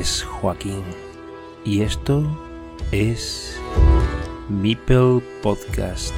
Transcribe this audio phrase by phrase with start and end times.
[0.00, 0.82] Es Joaquín
[1.62, 2.24] y esto
[2.90, 3.60] es
[4.48, 6.14] Mipel Podcast.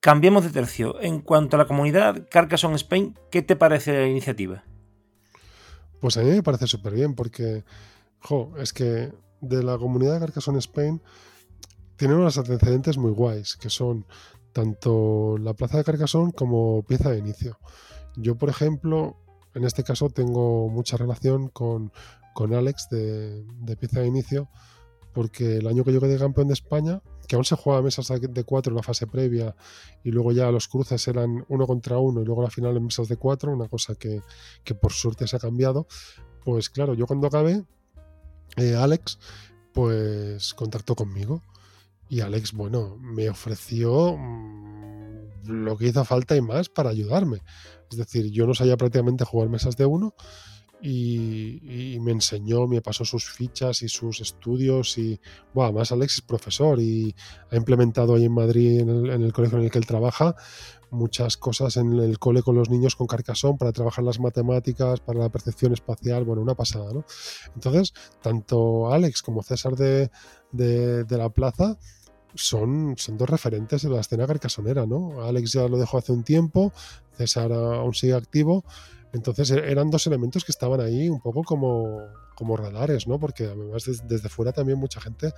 [0.00, 1.00] Cambiemos de tercio.
[1.00, 4.64] En cuanto a la comunidad Carcassonne Spain, ¿qué te parece la iniciativa?
[6.06, 7.64] Pues a mí me parece súper bien porque,
[8.20, 11.02] jo, es que de la comunidad de Carcassonne Spain
[11.96, 14.06] tienen unos antecedentes muy guays, que son
[14.52, 17.58] tanto la plaza de Carcassonne como pieza de inicio.
[18.14, 19.16] Yo, por ejemplo,
[19.52, 21.90] en este caso tengo mucha relación con,
[22.34, 24.48] con Alex de, de pieza de inicio,
[25.12, 28.44] porque el año que yo quedé campeón de España, que aún se jugaba mesas de
[28.44, 29.54] cuatro en la fase previa
[30.04, 33.08] y luego ya los cruces eran uno contra uno y luego la final en mesas
[33.08, 34.22] de cuatro, una cosa que,
[34.80, 35.86] por suerte se ha cambiado.
[36.44, 37.64] Pues claro, yo cuando acabé,
[38.56, 39.18] eh, Alex,
[39.72, 41.42] pues contactó conmigo.
[42.08, 47.42] Y Alex, bueno, me ofreció mm, lo que hizo falta y más para ayudarme.
[47.90, 50.14] Es decir, yo no sabía prácticamente jugar mesas de uno
[50.80, 55.18] y, me enseñó, me pasó sus fichas y sus estudios y,
[55.54, 57.14] bueno, además Alex es profesor y
[57.50, 60.36] ha implementado ahí en Madrid, en el, colegio en el que él trabaja,
[60.90, 65.20] muchas cosas en el cole con los niños con Carcassonne para trabajar las matemáticas, para
[65.20, 67.04] la percepción espacial, bueno, una pasada, ¿no?
[67.54, 70.10] Entonces, tanto Alex como César de,
[70.52, 71.78] de, la Plaza
[72.34, 75.22] son, son dos referentes de la escena carcasonera, ¿no?
[75.22, 76.72] Alex ya lo dejó hace un tiempo,
[77.16, 78.64] César aún sigue activo
[79.12, 82.00] entonces e-, eran dos elementos que estaban ahí un poco como,
[82.34, 83.18] como radares, ¿no?
[83.18, 85.32] Porque además desde, fuera también mucha gente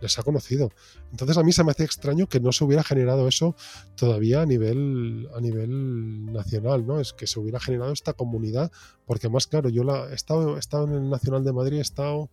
[0.00, 0.70] les ha conocido.
[1.10, 3.56] Entonces a mí se me hace extraño que no se hubiera generado eso
[3.96, 7.00] todavía a nivel, a nivel nacional, ¿no?
[7.00, 8.70] Es que se hubiera generado esta comunidad,
[9.06, 11.82] porque más claro, yo la, he, estado, he estado en el Nacional de Madrid, he
[11.82, 12.30] estado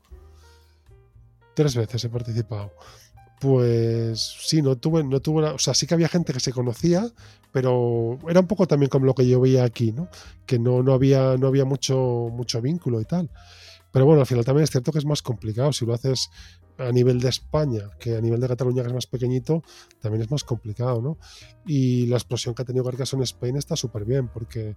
[1.55, 2.71] tres veces, he participado.
[3.41, 7.09] Pues sí, no tuve, no tuve, o sea, sí que había gente que se conocía,
[7.51, 10.09] pero era un poco también como lo que yo veía aquí, ¿no?
[10.45, 13.31] Que no, no había, no había mucho, mucho vínculo y tal.
[13.91, 15.73] Pero bueno, al final también es cierto que es más complicado.
[15.73, 16.29] Si lo haces
[16.77, 19.61] a nivel de España, que a nivel de Cataluña, que es más pequeñito,
[19.99, 21.17] también es más complicado, ¿no?
[21.65, 24.75] Y la explosión que ha tenido Carcassonne Spain está súper bien, porque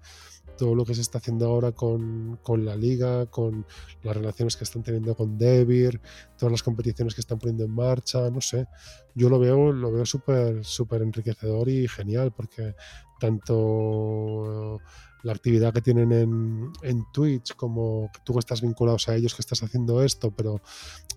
[0.58, 3.66] todo lo que se está haciendo ahora con, la liga, con
[4.02, 6.00] las relaciones que están teniendo con Devir,
[6.36, 8.66] todas las competiciones que están poniendo en marcha, no sé,
[9.14, 12.74] yo lo veo, lo veo súper, súper enriquecedor y genial, porque
[13.18, 14.80] tanto
[15.24, 19.40] la actividad que tienen en, en, Twitch, como tú que estás vinculado a ellos, que
[19.40, 20.60] estás haciendo esto, pero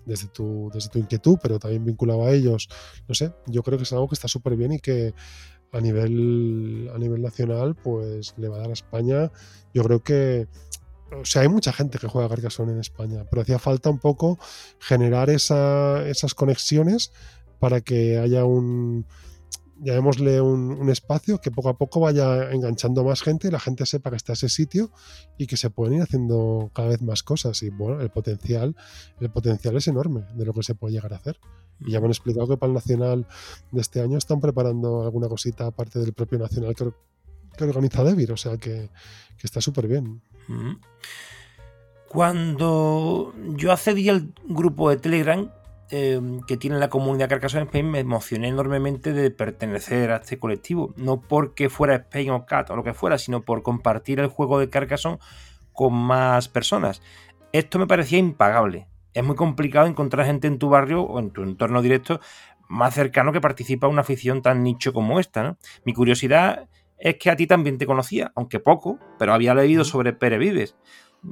[0.06, 2.70] desde tu, desde tu inquietud, pero también vinculado a ellos,
[3.08, 5.14] no sé, yo creo que es algo que está súper bien y que
[5.74, 9.30] a nivel, a nivel nacional, pues le va a dar a España.
[9.74, 10.48] Yo creo que,
[11.12, 14.40] o sea, hay mucha gente que juega Carcassonne en España, pero hacía falta un poco
[14.80, 17.12] generar esa, esas conexiones
[17.60, 19.06] para que haya un,
[19.82, 23.86] llamémosle un, un, espacio que poco a poco vaya enganchando más gente y la gente
[23.86, 24.92] sepa que está ese sitio
[25.38, 27.62] y que se pueden ir haciendo cada vez más cosas.
[27.64, 28.76] Y bueno el potencial
[29.20, 31.40] el potencial es enorme de lo que se puede llegar a hacer.
[31.80, 33.28] Y ya me han explicado que para el nacional
[33.72, 36.90] de este año están preparando alguna cosita aparte del propio nacional que,
[37.56, 38.90] que organiza Devir o sea que,
[39.38, 40.22] que está súper bien
[42.08, 45.52] cuando yo accedí al grupo de Telegram
[45.90, 50.94] Em, que tiene la comunidad Carcassonne Spain, me emocioné enormemente de pertenecer a este colectivo.
[50.98, 54.60] No porque fuera Spain o Cat o lo que fuera, sino por compartir el juego
[54.60, 55.20] de Carcassonne
[55.72, 57.02] con más personas.
[57.54, 58.88] Esto me parecía impagable.
[59.14, 62.20] Es muy complicado encontrar gente en tu barrio o en tu entorno directo
[62.68, 65.58] más cercano que participa en una afición tan nicho como esta.
[65.86, 66.68] Mi curiosidad
[66.98, 70.76] es que a ti también te conocía, aunque poco, pero había leído sobre Pere Vives.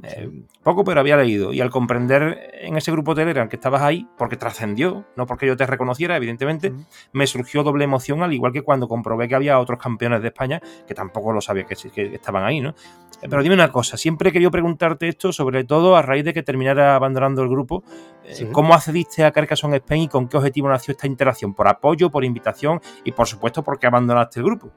[0.02, 1.52] Eh, poco, pero había leído.
[1.52, 5.56] Y al comprender en ese grupo Telegram que estabas ahí, porque trascendió, no porque yo
[5.56, 6.72] te reconociera, evidentemente,
[7.12, 10.60] me surgió doble emoción, al igual que cuando comprobé que había otros campeones de España
[10.86, 12.74] que tampoco lo sabía que, que estaban ahí, ¿no?
[13.20, 16.42] Pero dime una cosa, siempre he querido preguntarte esto, sobre todo a raíz de que
[16.42, 17.82] terminara abandonando el grupo.
[18.24, 21.54] Eh, ¿Cómo accediste a Carcassonne Spain y con qué objetivo nació esta interacción?
[21.54, 24.70] ¿Por apoyo, por invitación y por supuesto por qué abandonaste el grupo?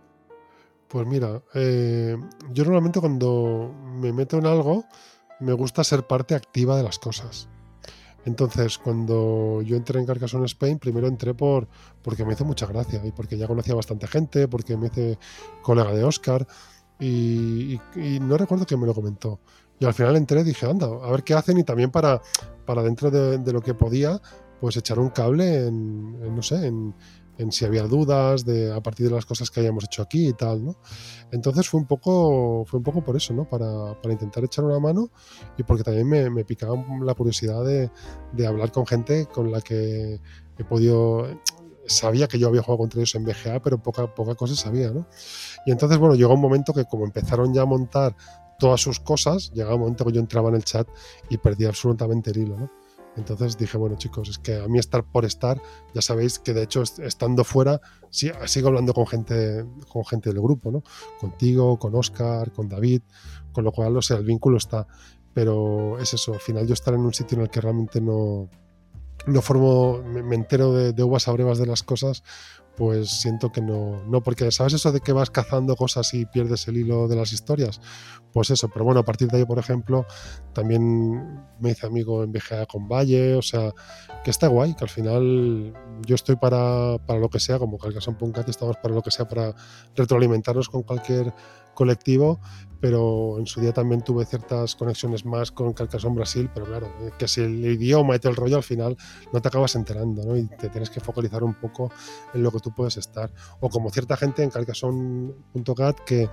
[0.90, 2.18] Pues mira, eh,
[2.52, 3.72] yo normalmente cuando
[4.02, 4.86] me meto en algo,
[5.40, 7.48] me gusta ser parte activa de las cosas.
[8.26, 11.68] Entonces, cuando yo entré en Carcassonne Spain, primero entré por
[12.02, 15.18] porque me hizo mucha gracia y porque ya conocía bastante gente, porque me hice
[15.62, 16.46] colega de Oscar
[17.00, 19.40] y, no recuerdo quién me lo comentó.
[19.80, 22.22] Y al final entré y dije, anda, a ver qué hacen y también para,
[22.66, 24.20] para dentro de, lo que podía,
[24.60, 26.94] pues echar un cable en, no sé, en,
[27.40, 30.34] en si había dudas de, a partir de las cosas que hayamos hecho aquí y
[30.34, 30.76] tal, ¿no?
[31.32, 33.50] Entonces fue un poco, fue un poco por eso, ¿no?
[33.50, 35.10] Para, para intentar echar una mano
[35.58, 37.90] y porque también me, me picaba la curiosidad de,
[38.34, 40.20] de hablar con gente con la que
[40.58, 41.28] he podido
[41.88, 45.08] sabía que yo había jugado contra ellos en BGA, pero poca, poca cosa sabía, ¿no?
[45.66, 48.16] Y entonces, bueno, llegó un momento que como empezaron ya a montar
[48.60, 50.88] todas sus cosas, llegaba un momento que yo entraba en el chat
[51.30, 52.79] y perdía absolutamente el hilo, ¿no?
[53.20, 55.62] Entonces dije, bueno chicos, es que a mí estar por estar,
[55.94, 60.42] ya sabéis que de hecho estando fuera, sí, sigo hablando con gente, con gente del
[60.42, 60.84] grupo, ¿no?
[61.20, 63.02] Contigo, con Oscar, con David,
[63.52, 64.88] con lo cual, o sea, el vínculo está.
[65.34, 68.50] Pero es eso, al final yo estar en un sitio en el que realmente no,
[69.28, 72.24] no formo, me, entero de, de, uvas a brevas de las cosas,
[72.80, 76.66] pues siento que no, no, porque sabes eso de que vas cazando cosas y pierdes
[76.70, 77.82] el hilo de las historias,
[78.32, 80.06] pues eso, pero bueno, a partir de ahí, por ejemplo,
[80.54, 83.74] también me hice amigo en BGA con Valle, o sea,
[84.24, 85.74] que está guay, que al final
[86.06, 89.28] yo estoy para, para lo que sea, como Carcassonne Punkat estamos para lo que sea,
[89.28, 89.54] para
[89.94, 91.34] retroalimentarnos con cualquier
[91.80, 92.42] colectivo,
[92.82, 97.12] pero en su día también tuve ciertas conexiones más con Carcassonne Brasil, pero claro, eh,
[97.18, 98.98] que si el idioma y todo el rollo al final
[99.32, 100.36] no te acabas enterando, ¿no?
[100.36, 101.90] Y te tienes que focalizar un poco
[102.34, 103.32] en lo que tú puedes estar.
[103.62, 106.30] O como cierta gente en Carcassonne.cat que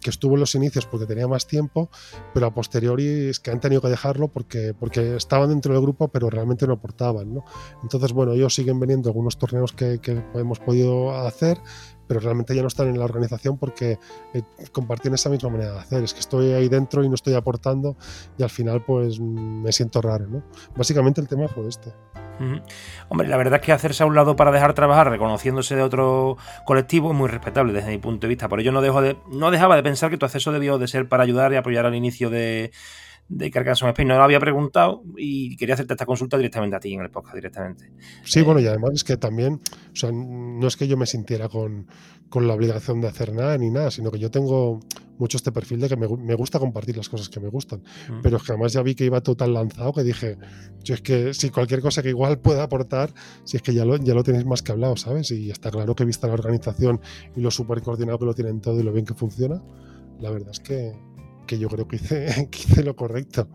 [0.00, 1.90] que estuvo en los inicios porque tenía más tiempo,
[2.32, 6.08] pero a posteriori es que han tenido que dejarlo porque, porque estaban dentro del grupo,
[6.08, 7.34] pero realmente no aportaban.
[7.34, 7.44] ¿no?
[7.82, 11.60] Entonces, bueno, ellos siguen veniendo algunos torneos que, que hemos podido hacer,
[12.10, 14.00] pero realmente ya no están en la organización porque
[14.34, 14.42] eh,
[14.72, 16.02] comparten esa misma manera de hacer.
[16.02, 17.96] Es que estoy ahí dentro y no estoy aportando
[18.36, 20.42] y al final pues me siento raro, ¿no?
[20.76, 21.94] Básicamente el tema fue este.
[23.10, 26.36] Hombre, la verdad es que hacerse a un lado para dejar trabajar reconociéndose de otro
[26.64, 28.48] colectivo es muy respetable desde mi punto de vista.
[28.48, 31.08] Por ello no, dejo de, no dejaba de pensar que tu acceso debió de ser
[31.08, 32.72] para ayudar y apoyar al inicio de,
[33.30, 34.08] de Carcassonne Spain.
[34.08, 37.36] No lo había preguntado y quería hacerte esta consulta directamente a ti en el podcast,
[37.36, 37.90] directamente.
[38.24, 41.48] Sí, bueno, y además es que también, o sea, no es que yo me sintiera
[41.48, 41.86] con,
[42.28, 44.80] con la obligación de hacer nada ni nada, sino que yo tengo
[45.16, 47.80] mucho este perfil de que me, me gusta compartir las cosas que me gustan.
[48.08, 48.20] Mm.
[48.22, 50.36] Pero es que además ya vi que iba todo tan lanzado que dije,
[50.82, 53.96] yo es que si cualquier cosa que igual pueda aportar, si es que ya lo,
[53.96, 55.30] ya lo tenéis más que hablado, ¿sabes?
[55.30, 57.00] Y está claro que vista la organización
[57.36, 59.62] y lo súper coordinado que lo tienen todo y lo bien que funciona,
[60.20, 60.92] la verdad es que,
[61.50, 63.48] que yo creo que hice, que hice lo correcto.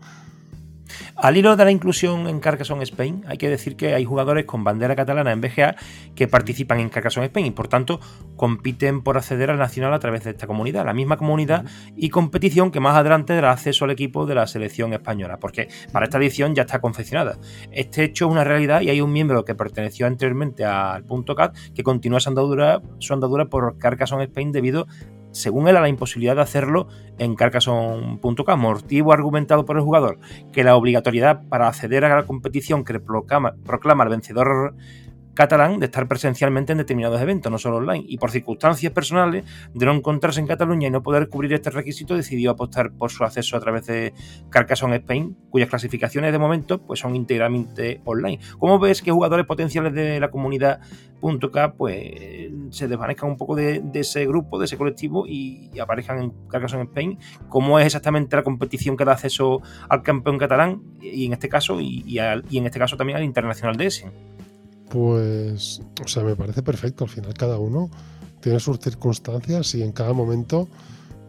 [1.16, 4.64] Al hilo de la inclusión en Carcassonne Spain, hay que decir que hay jugadores con
[4.64, 5.76] bandera catalana en BGA
[6.14, 7.98] que participan en Carcassonne Spain y por tanto
[8.36, 11.64] compiten por acceder al nacional a través de esta comunidad, la misma comunidad
[11.96, 16.04] y competición que más adelante dará acceso al equipo de la selección española, porque para
[16.04, 17.38] esta edición ya está confeccionada.
[17.72, 21.56] Este hecho es una realidad y hay un miembro que perteneció anteriormente al punto CAT
[21.74, 24.86] que continúa su andadura, su andadura por Carcassonne Spain debido
[25.36, 26.88] según él, a la imposibilidad de hacerlo
[27.18, 30.18] en Carcassonne.com, motivo argumentado por el jugador
[30.52, 34.74] que la obligatoriedad para acceder a la competición que proclama, proclama el vencedor
[35.36, 39.44] catalán de estar presencialmente en determinados eventos, no solo online, y por circunstancias personales
[39.74, 43.22] de no encontrarse en Cataluña y no poder cubrir este requisito, decidió apostar por su
[43.22, 44.14] acceso a través de
[44.48, 48.40] Carcassonne Spain, cuyas clasificaciones de momento pues, son íntegramente online.
[48.58, 50.80] ¿Cómo ves que jugadores potenciales de la comunidad
[51.20, 56.30] .k pues, se desvanezcan un poco de, ese grupo, de ese colectivo y, aparezcan en
[56.48, 57.18] Carcassonne Spain?
[57.50, 61.78] ¿Cómo es exactamente la competición que da acceso al campeón catalán y en este caso
[61.78, 62.18] y, y
[62.58, 64.35] en este caso también al internacional de Essen?
[64.90, 67.04] Pues, o sea, me parece perfecto.
[67.04, 67.90] Al final cada uno
[68.40, 70.68] tiene sus circunstancias y en cada momento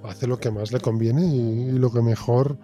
[0.04, 2.58] hace lo que más le conviene y, lo que mejor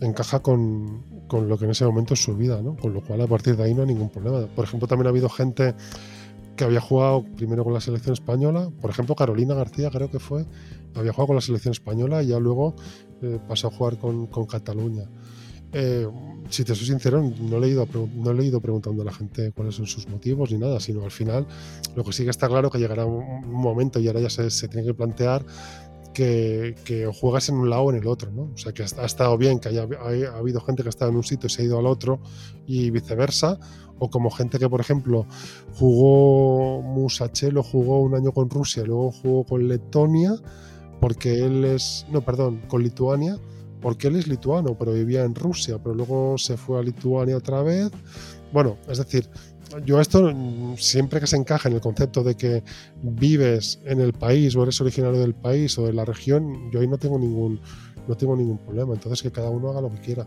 [0.00, 2.76] encaja con, con, lo que en ese momento es su vida, ¿no?
[2.76, 4.46] Con lo cual a partir de ahí no hay ningún problema.
[4.46, 5.74] Por ejemplo, también ha habido gente
[6.56, 10.44] que había jugado primero con la selección española, por ejemplo Carolina García creo que fue,
[10.94, 12.74] había jugado con la selección española y ya luego
[13.22, 15.04] eh, pasó a jugar con, con Cataluña.
[15.72, 16.06] Eh,
[16.50, 19.74] si te soy sincero, no he, leído, no he leído preguntando a la gente cuáles
[19.74, 21.46] son sus motivos ni nada, sino al final
[21.96, 24.86] lo que sí que está claro que llegará un, momento y ahora ya se, tiene
[24.86, 25.44] que plantear
[26.12, 28.50] que, que, juegas en un lado o en el otro, ¿no?
[28.54, 31.16] O sea, que ha, estado bien que haya ha, habido gente que ha estado en
[31.16, 32.20] un sitio y se ha ido al otro
[32.66, 33.58] y viceversa,
[33.98, 35.26] o como gente que, por ejemplo,
[35.74, 40.34] jugó Musachelo, jugó un año con Rusia, luego jugó con Letonia,
[41.00, 43.38] porque él es, no, perdón, con Lituania,
[43.82, 47.62] porque él es lituano, pero vivía en Rusia, pero luego se fue a Lituania otra
[47.62, 47.90] vez.
[48.52, 49.28] Bueno, es decir,
[49.84, 50.32] yo esto
[50.76, 52.62] siempre que se encaja en el concepto de que
[53.02, 56.86] vives en el país o eres originario del país o de la región, yo ahí
[56.86, 57.60] no tengo ningún
[58.08, 58.94] no tengo ningún problema.
[58.94, 60.26] Entonces que cada uno haga lo que quiera.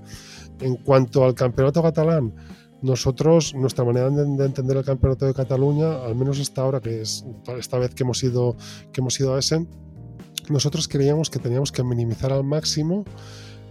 [0.59, 2.33] En cuanto al campeonato catalán,
[2.81, 7.25] nosotros, nuestra manera de, entender el campeonato de Cataluña, al menos hasta ahora, que es
[7.57, 8.55] esta vez que hemos ido,
[8.91, 9.67] que hemos ido a Essen,
[10.49, 13.05] nosotros creíamos que teníamos que minimizar al máximo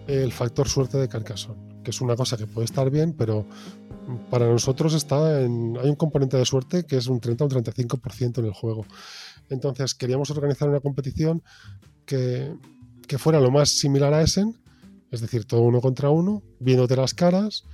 [0.06, 3.46] el factor suerte de Carcassonne, que es una cosa que puede estar bien, pero
[4.30, 7.64] para nosotros está en, hay un componente de suerte que es un 30 o un
[7.64, 8.86] 35% en el juego.
[9.48, 11.42] Entonces queríamos organizar una competición
[12.04, 12.54] que,
[13.06, 14.56] que fuera lo más similar a Essen,
[15.10, 17.64] es decir, todo uno contra uno, viéndote las caras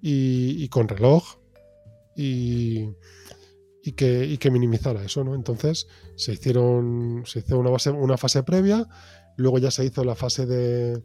[0.00, 1.36] y, con reloj
[2.14, 2.92] y,
[3.96, 5.34] que, y, que, minimizara eso, ¿no?
[5.34, 8.86] Entonces se hicieron, se hizo una, base, una fase previa,
[9.36, 11.02] luego ya se hizo la fase de,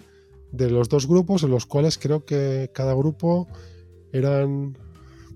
[0.51, 3.48] de los dos grupos, en los cuales creo que cada grupo
[4.12, 4.77] eran...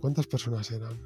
[0.02, 1.00] ¿Cuántas personas eran?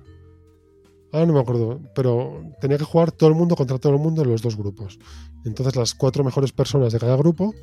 [1.12, 4.22] Ah, no me acuerdo, pero tenía que jugar todo el mundo contra todo el mundo
[4.22, 5.00] en los dos grupos.
[5.46, 7.54] Entonces las cuatro mejores personas de cada grupo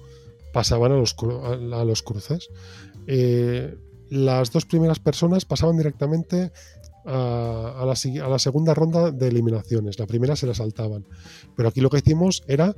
[0.52, 2.48] pasaban a los, a los cruces.
[3.06, 3.76] Eh,
[4.08, 6.52] las dos primeras personas pasaban directamente
[7.04, 9.98] a, la, a, la, segunda ronda de eliminaciones.
[9.98, 11.06] La primera se la saltaban.
[11.54, 12.74] Pero aquí lo que hicimos era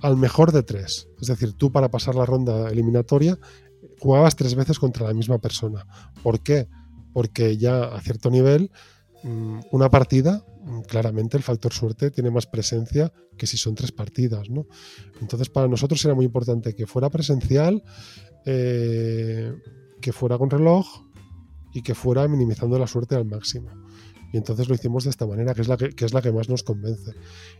[0.00, 1.08] al mejor de tres.
[1.20, 3.38] Es decir, tú para pasar la ronda eliminatoria
[3.98, 5.86] jugabas tres veces contra la misma persona.
[6.22, 6.68] ¿Por qué?
[7.12, 8.70] Porque ya a cierto nivel,
[9.24, 13.92] mm, una partida, mm, claramente el factor suerte tiene más presencia que si son tres
[13.92, 14.50] partidas.
[14.50, 14.66] ¿no?
[15.20, 17.82] Entonces, para nosotros era muy importante que fuera presencial,
[18.44, 19.52] eh,
[20.00, 20.86] que fuera con reloj
[21.72, 23.70] y que fuera minimizando la suerte al máximo.
[24.32, 26.48] Y entonces lo hicimos de esta manera, que es la que, es la que más
[26.48, 27.12] nos convence.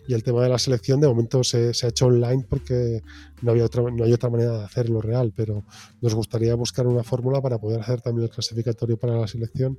[0.06, 3.02] Y el tema de la selección de momento se, ha hecho online porque
[3.42, 5.64] no, había otra, no hay otra manera de hacerlo real, pero
[6.00, 9.78] nos gustaría buscar una fórmula para poder hacer también el clasificatorio para la selección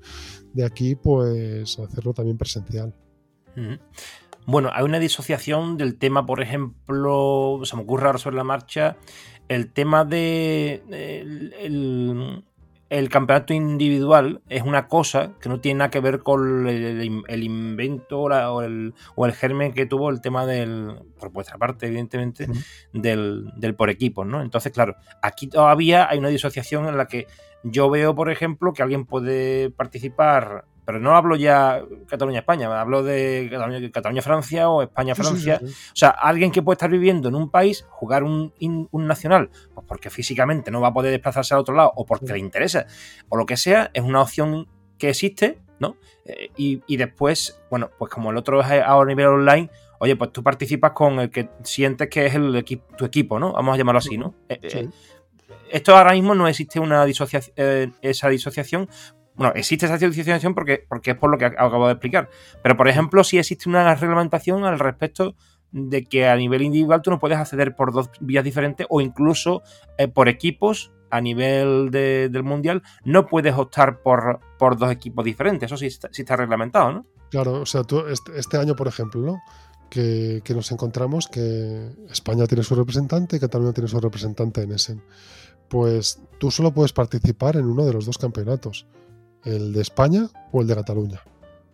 [0.53, 2.95] de aquí, pues hacerlo también presencial.
[4.45, 8.97] Bueno, hay una disociación del tema, por ejemplo, se me ocurre ahora sobre la marcha,
[9.47, 10.83] el tema de
[11.59, 12.45] el
[13.09, 18.61] campeonato individual es una cosa que no tiene nada que ver con el, invento o
[18.61, 18.93] el,
[19.33, 22.47] germen que tuvo el tema del, por vuestra parte, evidentemente,
[22.93, 24.41] del, del, por equipos, ¿no?
[24.41, 27.27] Entonces, claro, aquí todavía hay una disociación en la que
[27.63, 33.47] yo veo, por ejemplo, que alguien puede participar pero no hablo ya Cataluña-España, hablo de
[33.93, 35.61] Cataluña-Francia o España-Francia.
[35.63, 38.51] O sea, alguien que puede estar viviendo en un país, jugar un,
[38.91, 42.39] nacional, pues porque físicamente no va a poder desplazarse al otro lado o porque le
[42.39, 42.87] interesa,
[43.29, 44.67] o lo que sea, es una opción
[44.97, 45.95] que existe, ¿no?
[46.25, 49.69] Eh, y, después, bueno, pues como el otro es a nivel online,
[49.99, 52.65] oye, pues tú participas con el que sientes que es el
[52.97, 53.53] tu equipo, ¿no?
[53.53, 54.33] Vamos a llamarlo así, ¿no?
[54.49, 54.89] Eh, eh,
[55.69, 58.89] esto ahora mismo no existe una disociación, esa disociación
[59.39, 62.29] bueno, existe esa disociación porque, porque es por lo que acabo de explicar.
[62.61, 65.33] Pero, por ejemplo, sí existe una reglamentación al respecto
[65.71, 69.63] de que a nivel individual tú no puedes acceder por dos vías diferentes o incluso
[69.97, 75.71] eh, por equipos a nivel del mundial no puedes optar por, por dos equipos diferentes.
[75.71, 77.05] Eso sí está, reglamentado, ¿no?
[77.31, 79.39] Claro, o sea, este, este año, por ejemplo, ¿no?
[79.89, 84.73] Que, que, nos encontramos que España tiene su representante y Cataluña tiene su representante en
[84.73, 84.97] ese.
[85.69, 88.85] Pues tú solo puedes participar en uno de los dos campeonatos
[89.45, 91.21] el de España o el de Cataluña.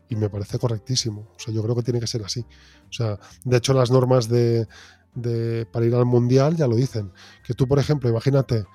[0.09, 1.27] Y me parece correctísimo.
[1.35, 2.45] O sea, yo creo que tiene que ser así.
[2.89, 4.67] O sea, de hecho, las normas de,
[5.71, 7.11] para ir al mundial ya lo dicen.
[7.43, 8.65] Que tú, por ejemplo, imagínate,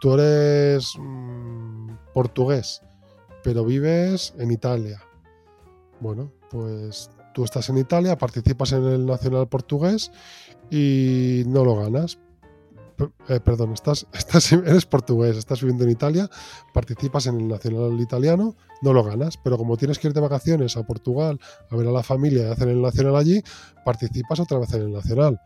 [0.00, 2.82] tú eres mm, portugués,
[3.42, 5.02] pero vives en Italia.
[6.00, 10.12] Bueno, pues tú estás en Italia, participas en el nacional portugués
[10.70, 12.18] y no lo ganas.
[13.28, 14.06] Eh, perdón, estás,
[14.52, 16.30] eres portugués, estás viviendo en Italia,
[16.72, 20.76] participas en el nacional italiano, no lo ganas, pero como tienes que ir de vacaciones
[20.76, 21.38] a Portugal
[21.70, 23.42] a ver a la familia y hacer el nacional allí,
[23.84, 25.40] participas otra vez en el nacional.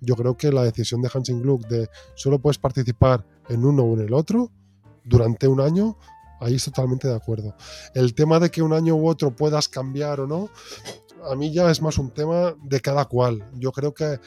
[0.00, 3.94] Yo creo que la decisión de Hansing Gluck de solo puedes participar en uno o
[3.94, 4.50] en el otro
[5.04, 5.98] durante un año,
[6.40, 7.54] ahí estoy totalmente de acuerdo.
[7.94, 10.48] El tema de que un año u otro puedas cambiar o no,
[11.30, 13.48] a mí ya es más un tema de cada cual.
[13.54, 14.18] Yo creo que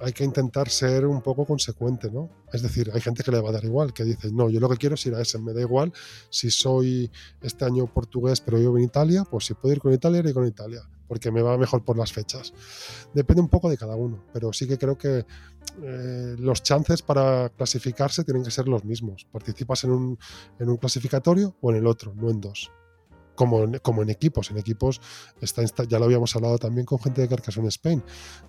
[0.00, 2.30] hay que intentar ser un poco consecuente, ¿no?
[2.52, 4.68] Es decir, hay gente que le va a dar igual, que dice, no, yo lo
[4.68, 5.92] que quiero es ir a ese, me da igual
[6.30, 7.10] si soy
[7.42, 10.46] este año portugués pero vivo en Italia, pues si puedo ir con Italia, iré con
[10.46, 12.52] Italia, porque me va mejor por las fechas.
[13.12, 15.26] Depende un poco de cada uno, pero sí que creo que
[15.82, 19.26] eh, los chances para clasificarse tienen que ser los mismos.
[19.30, 20.18] Participas en un,
[20.58, 22.70] en un clasificatorio o en el otro, no en dos
[23.40, 24.50] como en, como en equipos.
[24.50, 25.00] En equipos
[25.40, 28.04] está, ya lo habíamos hablado también con gente de Carcassonne Spain,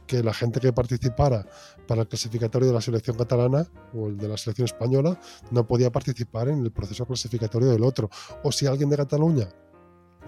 [0.06, 1.48] que la gente que participara
[1.88, 5.18] para el clasificatorio de la selección catalana o el de la selección española
[5.50, 8.10] no podía participar en el proceso clasificatorio del otro.
[8.44, 9.48] O si alguien de Cataluña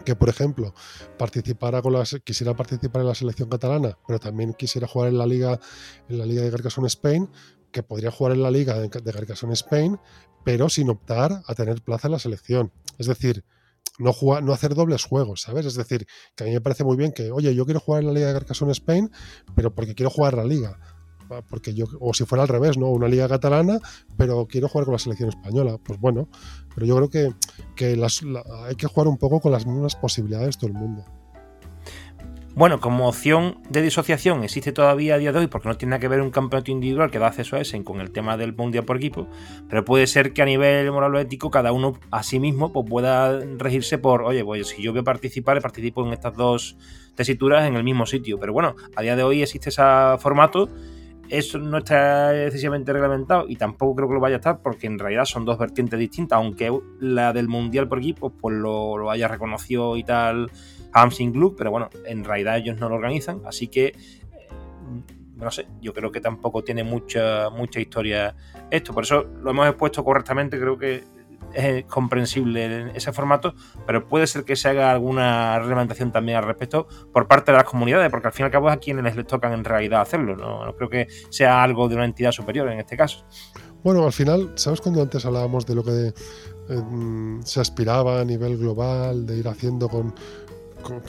[0.06, 0.74] que por ejemplo
[1.18, 5.26] participara con las, quisiera participar en la selección catalana, pero también quisiera jugar en la
[5.26, 5.60] liga
[6.08, 7.30] en la liga de Carcassonne Spain,
[7.74, 10.00] que podría jugar en la liga de, Carcassonne Spain,
[10.46, 12.72] pero sin optar a tener plaza en la selección.
[12.98, 13.44] Es decir,
[14.00, 15.66] no, jugar, no hacer dobles juegos, ¿sabes?
[15.66, 18.08] Es decir, que a mí me parece muy bien que, oye, yo quiero jugar en
[18.08, 19.12] la Liga de Carcassonne Spain,
[19.56, 20.80] pero porque quiero jugar la Liga.
[21.50, 22.90] porque yo, o si fuera al revés, ¿no?
[22.90, 23.80] Una liga catalana,
[24.18, 25.80] pero quiero jugar con la selección española.
[25.84, 26.30] Pues bueno,
[26.76, 27.34] pero yo creo que,
[27.76, 28.00] que
[28.68, 31.23] hay que jugar un poco con las mismas posibilidades todo el mundo.
[32.56, 36.08] Bueno, como opción de disociación existe todavía a día de hoy porque no tiene que
[36.08, 38.98] ver un campeonato individual que da acceso a ese con el tema del mundial por
[38.98, 39.28] equipo,
[39.68, 42.86] pero puede ser que a nivel moral o ético cada uno a sí mismo pues,
[42.88, 46.78] pueda regirse por, oye, pues si yo voy a participar, participo en estas dos
[47.16, 48.40] tesituras en el mismo sitio.
[48.40, 49.82] Pero bueno, a día de hoy existe ese
[50.20, 50.70] formato
[51.30, 55.00] eso no está excesivamente reglamentado y tampoco creo que lo vaya a estar porque en
[55.00, 59.28] realidad son dos vertientes distintas, aunque la del Mundial por equipo pues lo, lo haya
[59.28, 60.52] reconocido y tal
[60.94, 63.94] Hamsing Club, pero bueno, en realidad ellos no lo organizan, así que eh,
[65.36, 68.36] no sé, yo creo que tampoco tiene mucha, mucha historia
[68.70, 71.04] esto, por eso lo hemos expuesto correctamente, creo que
[71.54, 73.54] es comprensible ese formato,
[73.86, 77.66] pero puede ser que se haga alguna reglamentación también al respecto por parte de las
[77.66, 80.36] comunidades, porque al fin y al cabo es a quienes les tocan en realidad hacerlo,
[80.36, 83.26] no, no creo que sea algo de una entidad superior en este caso.
[83.84, 86.14] Bueno, al final, ¿sabes cuando antes hablábamos de lo que
[86.70, 86.82] eh,
[87.44, 90.16] se aspiraba a nivel global, de ir haciendo con,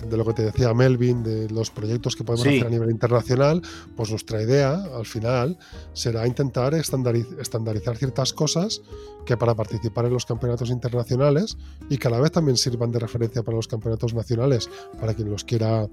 [0.09, 3.63] de lo que te decía Melvin, de los proyectos que podemos hacer a nivel internacional,
[3.97, 5.59] pues nuestra idea al final
[5.93, 8.83] será intentar estandarizar ciertas cosas
[9.27, 11.57] que para participar en los campeonatos internacionales
[11.89, 14.69] y que a la vez también sirvan de referencia para los campeonatos nacionales,
[15.01, 15.89] para quien los quiera,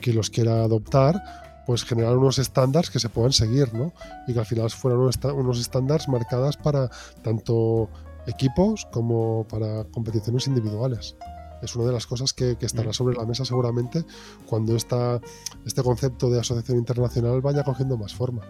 [0.00, 1.22] quien los quiera adoptar,
[1.66, 3.92] pues generar unos estándares que se puedan seguir, ¿no?
[4.26, 6.90] Y que al final fueran unos estándares marcadas para
[7.22, 7.88] tanto
[8.26, 11.16] equipos como para competiciones individuales
[11.62, 12.94] es una de las cosas que, estará mm.
[12.94, 14.04] sobre la mesa seguramente
[14.46, 15.20] cuando esta,
[15.64, 18.42] este concepto de asociación internacional vaya cogiendo más forma.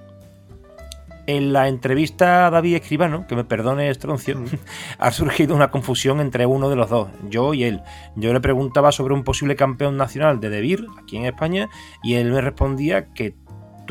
[1.27, 4.47] En la entrevista a David Escribano, que me perdone Estroncio, mm.
[4.99, 7.83] ha surgido una confusión entre uno de los dos, yo y él.
[8.17, 11.69] Yo le preguntaba sobre un posible campeón nacional de Debir, aquí en España,
[12.03, 13.37] y él me respondía que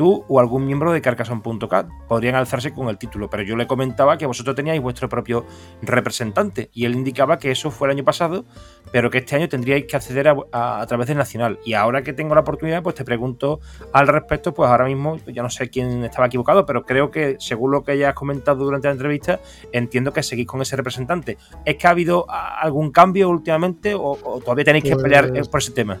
[0.02, 4.18] tú o algún miembro de Carcassonne.cat podrían alzarse con el título, pero yo le comentaba
[4.18, 5.46] que vosotros teníais vuestro propio
[5.80, 8.44] representante y él indicaba que eso fue el año pasado,
[8.90, 11.60] pero que este año tendríais que acceder a, través del Nacional.
[11.64, 13.60] Y ahora que tengo la oportunidad, pues te pregunto
[13.92, 17.70] al respecto, pues ahora mismo ya no sé quién estaba equivocado, pero creo que según
[17.70, 19.38] lo que ya has comentado durante la entrevista,
[19.70, 21.38] entiendo que seguís con ese representante.
[21.64, 25.70] ¿Es que ha habido algún cambio últimamente o, todavía tenéis que pelear pues por ese
[25.70, 26.00] tema?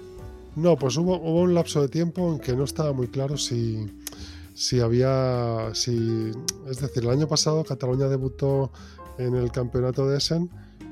[0.54, 3.86] No, pues hubo, un lapso de tiempo en que no estaba muy claro si,
[4.54, 5.70] si había.
[5.74, 6.30] Si,
[6.68, 8.70] es decir, el año pasado Cataluña debutó
[9.18, 10.50] en el campeonato de Essen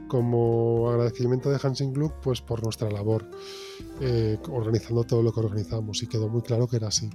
[0.08, 3.30] como agradecimiento de Hansing Club pues por nuestra labor
[4.00, 7.08] eh, organizando todo lo que organizamos y quedó muy claro que era así.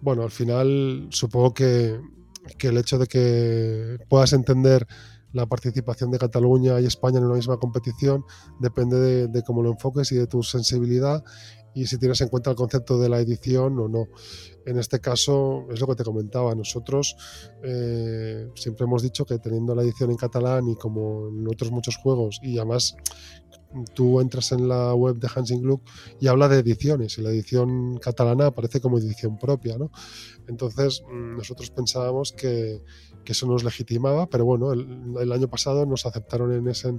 [0.00, 1.98] Bueno, al final supongo que,
[2.58, 4.86] que el hecho de que puedas entender
[5.34, 8.24] la participación de Cataluña y España en una misma competición
[8.60, 11.22] depende de, cómo lo enfoques y de tu sensibilidad
[11.74, 14.06] y si tienes en cuenta el concepto de la edición o no.
[14.64, 17.16] En este caso, es lo que te comentaba, nosotros
[17.64, 21.96] eh, siempre hemos dicho que teniendo la edición en catalán y como en otros muchos
[21.96, 22.96] juegos, y además
[23.92, 25.82] tú entras en la web de Hansing Club
[26.20, 29.90] y habla de ediciones y la edición catalana aparece como edición propia, ¿no?
[30.46, 32.82] Entonces mm, nosotros pensábamos que,
[33.24, 36.92] que eso nos legitimaba, pero bueno, el, año pasado nos aceptaron en ese,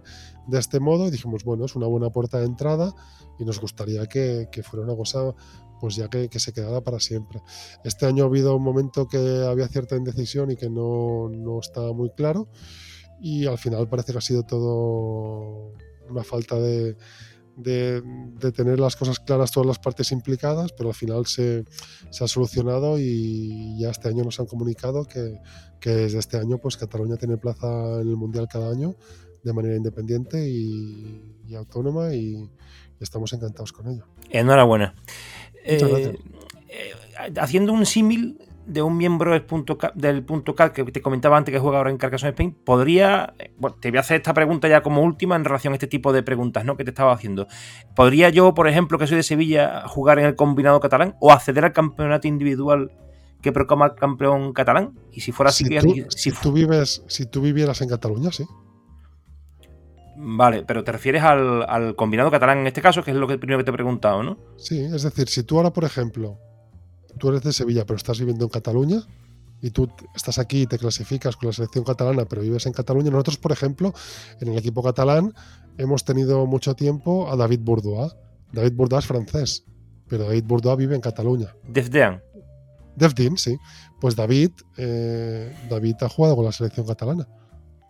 [0.47, 2.93] de este modo y dijimos, bueno, es una buena puerta de entrada
[3.39, 5.33] y nos gustaría que, fuera una cosa
[5.79, 7.41] pues ya que, se quedara para siempre.
[7.83, 11.93] Este año ha habido un momento que había cierta indecisión y que no, no estaba
[11.93, 12.49] muy claro
[13.21, 15.73] y al final parece que ha sido todo
[16.09, 16.97] una falta de,
[17.55, 18.01] de,
[18.55, 21.65] tener las cosas claras todas las partes implicadas, pero al final se,
[22.19, 25.39] ha solucionado y ya este año nos han comunicado que,
[25.81, 28.95] desde este año pues Cataluña tiene plaza en el Mundial cada año
[29.43, 32.49] de manera independiente y, autónoma y,
[32.99, 34.05] estamos encantados con ello.
[34.31, 34.95] Enhorabuena.
[35.63, 36.17] Eh,
[36.69, 36.95] eh,
[37.37, 41.53] haciendo un símil, de un miembro del punto, del punto CAD que te comentaba antes
[41.53, 43.33] que juega ahora en Carcassonne Spain, podría.
[43.57, 46.11] Bueno, te voy a hacer esta pregunta ya como última en relación a este tipo
[46.11, 46.75] de preguntas ¿no?
[46.75, 47.47] que te estaba haciendo.
[47.95, 51.65] ¿Podría yo, por ejemplo, que soy de Sevilla, jugar en el combinado catalán o acceder
[51.65, 52.91] al campeonato individual
[53.41, 54.99] que proclama el campeón catalán?
[55.11, 58.45] Y si fuera así, si, tú, si, tú vives, si tú vivieras en Cataluña, sí.
[60.17, 63.37] Vale, pero te refieres al, al combinado catalán en este caso, que es lo que
[63.37, 64.37] primero que te he preguntado, ¿no?
[64.57, 66.39] Sí, es decir, si tú ahora, por ejemplo,
[67.17, 69.01] tú eres de Sevilla, pero estás viviendo en Cataluña,
[69.61, 73.09] y tú estás aquí y te clasificas con la selección catalana, pero vives en Cataluña.
[73.09, 73.93] Nosotros, por ejemplo,
[74.39, 75.33] en el equipo catalán
[75.77, 78.15] hemos tenido mucho tiempo a David Bourdois.
[78.51, 79.65] David Bourdois es francés,
[80.07, 81.55] pero David Bourdois vive en Cataluña.
[81.67, 82.21] Defdean.
[82.95, 83.57] Defdin, sí.
[83.99, 87.27] Pues David, eh, David ha jugado con la selección catalana.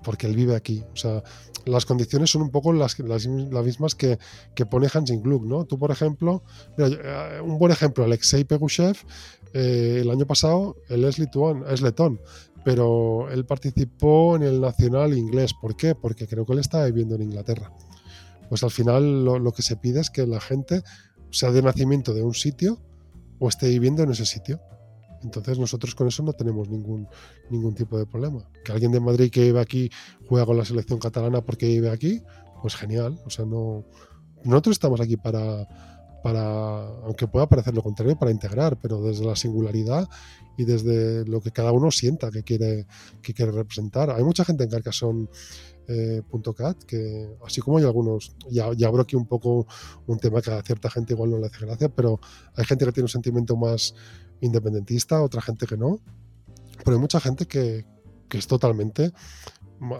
[0.06, 0.84] Porque él vive aquí.
[0.94, 1.24] O sea,
[1.65, 4.20] las condiciones son un poco las, las, mismas que,
[4.54, 5.65] que pone Hansin Klug, ¿no?
[5.65, 6.44] Tú, por ejemplo,
[6.78, 8.96] eh, un buen ejemplo, Alexei Pegushev,
[9.54, 12.22] eh, el año pasado, él es lituán, es letón,
[12.63, 15.54] pero él participó en el nacional inglés.
[15.60, 15.96] ¿Por qué?
[15.96, 17.74] Porque creo que él estaba viviendo en Inglaterra.
[18.48, 20.84] Pues al final lo, lo que se pide es que la gente
[21.32, 22.80] sea de nacimiento de un sitio
[23.39, 24.62] o esté viviendo en ese sitio.
[25.26, 27.08] Entonces nosotros con eso no tenemos ningún,
[27.50, 28.48] ningún tipo de problema.
[28.64, 29.90] Que alguien de Madrid que vive aquí
[30.28, 32.22] juega con la selección catalana porque vive aquí,
[32.62, 33.20] pues genial.
[33.26, 33.84] O sea, no.
[34.44, 35.68] Nosotros estamos aquí para,
[36.24, 40.08] para, aunque pueda parecer lo contrario, para integrar, pero desde la singularidad
[40.58, 42.86] y desde lo que cada uno sienta que quiere,
[43.24, 44.12] que quiere representar.
[44.12, 45.28] Hay mucha gente en Carcassonne
[45.88, 46.22] eh,
[46.58, 49.68] .cat, que así como hay algunos, ya, ya, abro aquí un poco
[50.08, 52.20] un tema que a cierta gente igual no le hace gracia, pero
[52.56, 53.94] hay gente que tiene un sentimiento más
[54.41, 56.00] independentista, otra gente que no,
[56.84, 57.86] pero hay mucha gente que,
[58.30, 59.13] que es totalmente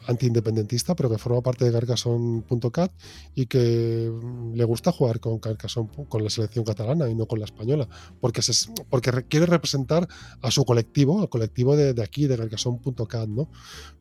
[0.08, 2.92] anti-independentista, pero que forma parte de Carcassonne.cat
[3.34, 4.12] y que
[4.54, 7.88] le gusta jugar con Carcassonne, con la selección catalana y no con la española,
[8.22, 10.08] porque, se, porque quiere representar
[10.42, 13.50] a su colectivo, al colectivo de, de aquí, de Carcassonne.cat, ¿no?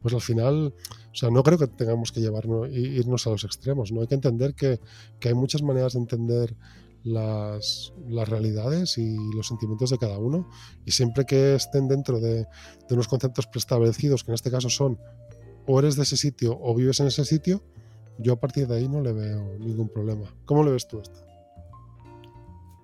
[0.01, 0.75] Pues al final,
[1.12, 4.01] o sea, no creo que tengamos que llevarnos, irnos a los extremos, ¿no?
[4.01, 4.81] Hay que entender que,
[5.18, 6.57] que hay muchas maneras de entender
[7.05, 10.49] las, las, realidades y los sentimientos de cada uno
[10.85, 14.99] y siempre que estén dentro de, de unos conceptos preestablecidos, que en este caso son
[15.67, 17.62] o eres de ese sitio o vives en ese sitio,
[18.19, 20.35] yo a partir de ahí no le veo ningún problema.
[20.45, 21.25] ¿Cómo le ves tú esto?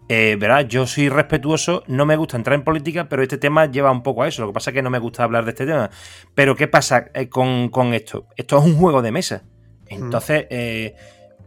[0.08, 3.92] Eh, verás, yo soy respetuoso, no me gusta entrar en política, pero este tema lleva
[3.92, 4.42] un poco a eso.
[4.42, 5.88] Lo que pasa es que no me gusta hablar de este tema.
[6.34, 8.26] Pero ¿qué pasa eh, con, esto?
[8.36, 9.44] Esto es un juego de mesa.
[9.86, 10.96] Entonces, eh,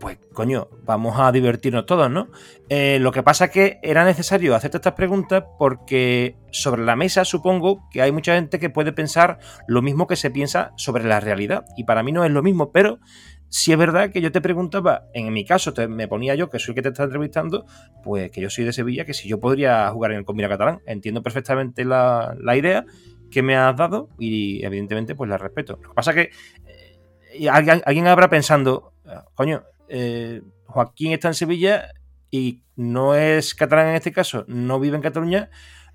[0.04, 2.28] pues coño, vamos a divertirnos todos, ¿no?
[2.68, 7.24] Eh, lo que pasa es que era necesario hacerte estas preguntas porque sobre la mesa
[7.24, 11.22] supongo que hay mucha gente que puede pensar lo mismo que se piensa sobre la
[11.22, 11.64] realidad.
[11.78, 13.00] Y para mí no es lo mismo, pero
[13.48, 16.74] si es verdad que yo te preguntaba, en mi caso me ponía yo, que soy
[16.74, 17.66] el que te está entrevistando,
[18.04, 20.82] pues que yo soy de Sevilla, que si yo podría jugar en el Combina Catalán.
[20.86, 22.84] Entiendo perfectamente la, idea
[23.32, 25.80] que me has dado y evidentemente pues la respeto.
[25.82, 26.32] Lo que pasa que
[26.68, 29.64] eh, alguien, alguien habrá pensando, ah, coño,
[29.96, 31.94] eh, Joaquín está en Sevilla
[32.32, 35.52] y no es catalán en este caso, no vive en Cataluña,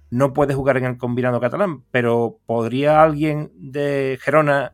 [0.09, 4.73] no puede jugar en el combinado catalán, pero ¿podría alguien de Gerona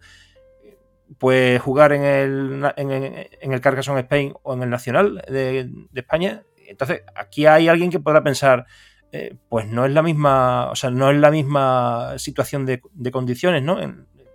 [1.17, 6.43] pues jugar en el, en, el Carcassonne Spain o en el Nacional de, España?
[6.69, 8.67] Entonces, aquí hay alguien que podrá pensar,
[9.11, 13.63] eh, pues no es la misma, o sea, no es la misma situación de, condiciones,
[13.63, 13.79] ¿no?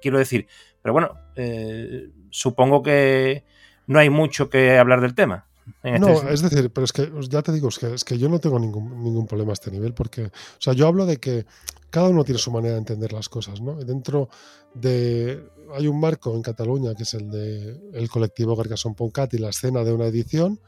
[0.01, 0.47] quiero decir,
[0.81, 3.43] pero bueno, eh, supongo que
[3.89, 5.47] no hay mucho que hablar del tema.
[5.81, 8.29] Este no, es decir, pero es que ya te digo, es que, es que yo
[8.29, 11.47] no tengo ningún, ningún problema a este nivel, porque, o sea, yo hablo de que
[11.89, 13.75] cada uno tiene su manera de entender las cosas, ¿no?
[13.75, 14.29] Dentro
[14.75, 15.43] de.
[15.75, 19.49] Hay un marco en Cataluña que es el de el colectivo Carcassonne Poncat y la
[19.49, 20.59] escena de una edición,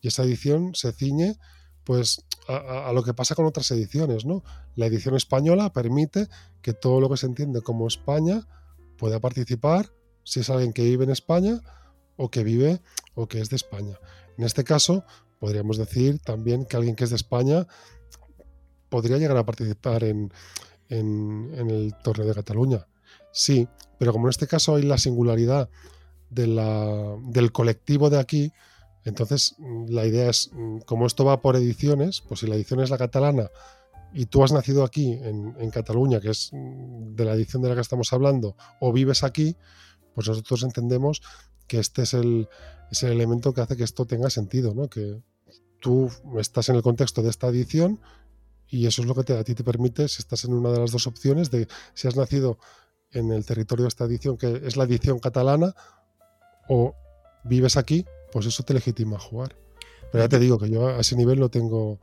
[0.00, 1.36] y esa edición se ciñe
[1.84, 4.42] pues a, a, lo que pasa con otras ediciones, ¿no?
[4.74, 6.28] La edición española permite
[6.62, 8.46] que todo lo que se entiende como España
[8.96, 9.90] pueda participar
[10.24, 11.60] si es alguien que vive en España
[12.20, 12.80] o que vive
[13.14, 13.98] o que es de España.
[14.36, 15.04] En este caso,
[15.38, 17.66] podríamos decir también que alguien que es de España
[18.90, 20.30] podría llegar a participar en,
[20.90, 22.86] el torneo de Cataluña.
[23.32, 23.66] Sí,
[23.98, 25.70] pero como en este caso hay la singularidad
[26.28, 28.52] del colectivo de aquí,
[29.04, 29.56] entonces
[29.88, 30.50] la idea es,
[30.84, 33.48] como esto va por ediciones, pues si la edición es la catalana
[34.12, 37.76] y tú has nacido aquí en, en Cataluña, que es de la edición de la
[37.76, 39.56] que estamos hablando, o vives aquí,
[40.14, 41.22] pues nosotros entendemos
[41.70, 42.48] que este es el,
[43.00, 44.90] elemento que hace que esto tenga sentido, ¿no?
[44.90, 45.22] Que
[45.80, 48.00] tú estás en el contexto de esta edición
[48.66, 50.90] y eso es lo que a ti te permite, si estás en una de las
[50.90, 52.58] dos opciones, de si has nacido
[53.12, 55.76] en el territorio de esta edición, que es la edición catalana,
[56.68, 56.96] o
[57.44, 59.54] vives aquí, pues eso te legitima jugar.
[60.10, 62.00] Pero ya te digo que yo a ese nivel no tengo,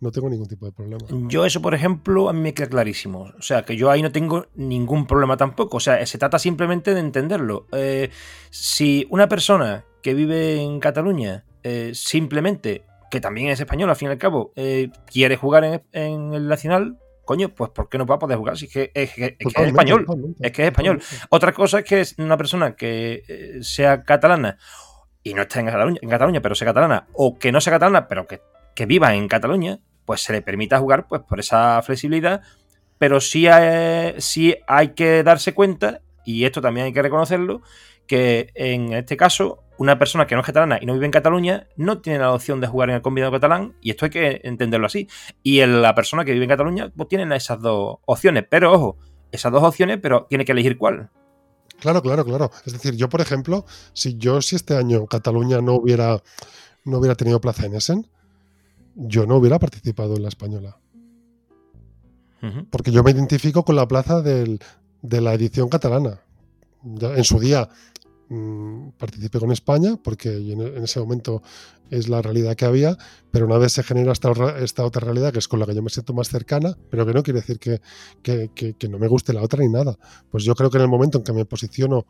[0.00, 0.98] no tengo ningún tipo de problema.
[1.28, 3.32] Yo eso, por ejemplo, a mí me queda clarísimo.
[3.36, 5.78] O sea, que yo ahí no tengo ningún problema tampoco.
[5.78, 7.66] O sea, se trata simplemente de entenderlo.
[7.72, 8.10] Eh,
[8.50, 14.08] si una persona que vive en Cataluña eh, simplemente, que también es español al fin
[14.08, 18.14] y al cabo, eh, quiere jugar en, el Nacional, coño, pues ¿por qué no va
[18.14, 18.56] a poder jugar?
[18.56, 20.06] Si es que es, español.
[20.40, 21.02] Es que es español.
[21.30, 24.58] Otra cosa es que es una persona que sea catalana
[25.24, 28.06] y no está en Cataluña, en Cataluña, pero sea catalana, o que no sea catalana,
[28.06, 28.40] pero que,
[28.74, 32.40] que viva en Cataluña, pues se le permita jugar pues por esa flexibilidad,
[32.96, 37.60] pero sí hay, sí hay que darse cuenta, y esto también hay que reconocerlo,
[38.06, 41.66] que en este caso una persona que no es catalana y no vive en Cataluña
[41.76, 44.86] no tiene la opción de jugar en el combinado catalán y esto hay que entenderlo
[44.86, 45.08] así.
[45.42, 48.96] Y la persona que vive en Cataluña pues tienen esas dos opciones, pero ojo,
[49.30, 51.10] esas dos opciones, pero tiene que elegir cuál.
[51.80, 52.50] Claro, claro, claro.
[52.64, 56.22] Es decir, yo, por ejemplo, si yo, si este año Cataluña no hubiera,
[56.84, 58.06] no hubiera tenido plaza en Essen,
[58.98, 60.78] yo no hubiera participado en la española.
[62.70, 64.58] Porque yo me identifico con la plaza de
[65.02, 66.20] la edición catalana.
[66.82, 67.68] en su día
[68.30, 71.42] Mm, participé con España, porque en, ese momento
[71.88, 72.98] es la realidad que había,
[73.30, 75.82] pero una vez se genera esta, esta, otra realidad, que es con la que yo
[75.82, 77.80] me siento más cercana, pero que no quiere decir que,
[78.22, 79.96] que, no me guste la otra ni nada.
[80.30, 82.04] Pues yo creo que en el momento en que me posiciono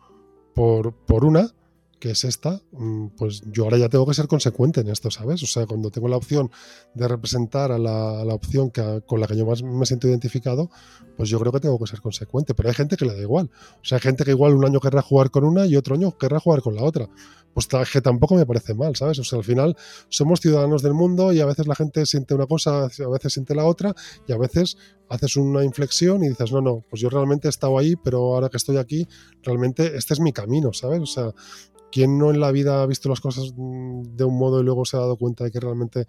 [0.55, 1.55] por, por una,
[1.99, 5.43] que es esta, mm, pues yo ahora ya tengo que ser consecuente en esto, ¿sabes?
[5.43, 6.51] O sea, cuando tengo la opción
[6.95, 10.71] de representar a la, opción que, con la que yo más me siento identificado,
[11.17, 12.55] pues yo creo que tengo que ser consecuente.
[12.55, 13.51] Pero hay gente que le da igual.
[13.83, 16.17] O sea, hay gente que igual un año querrá jugar con una y otro año
[16.17, 17.09] querrá jugar con la otra.
[17.55, 19.19] Pues que tampoco me parece mal, ¿sabes?
[19.19, 19.77] O sea, al final
[20.09, 23.55] somos ciudadanos del mundo y a veces la gente siente una cosa, a veces siente
[23.55, 23.95] la otra
[24.29, 24.77] y a veces
[25.09, 28.49] haces una inflexión y dices, no, no, pues yo realmente he estado ahí, pero ahora
[28.49, 29.09] que estoy aquí,
[29.43, 31.01] realmente este es mi camino, ¿sabes?
[31.01, 31.35] O sea,
[31.91, 34.85] ¿Quién no en la vida ha visto las cosas mm, de un modo y luego
[34.85, 36.07] se ha dado cuenta de que realmente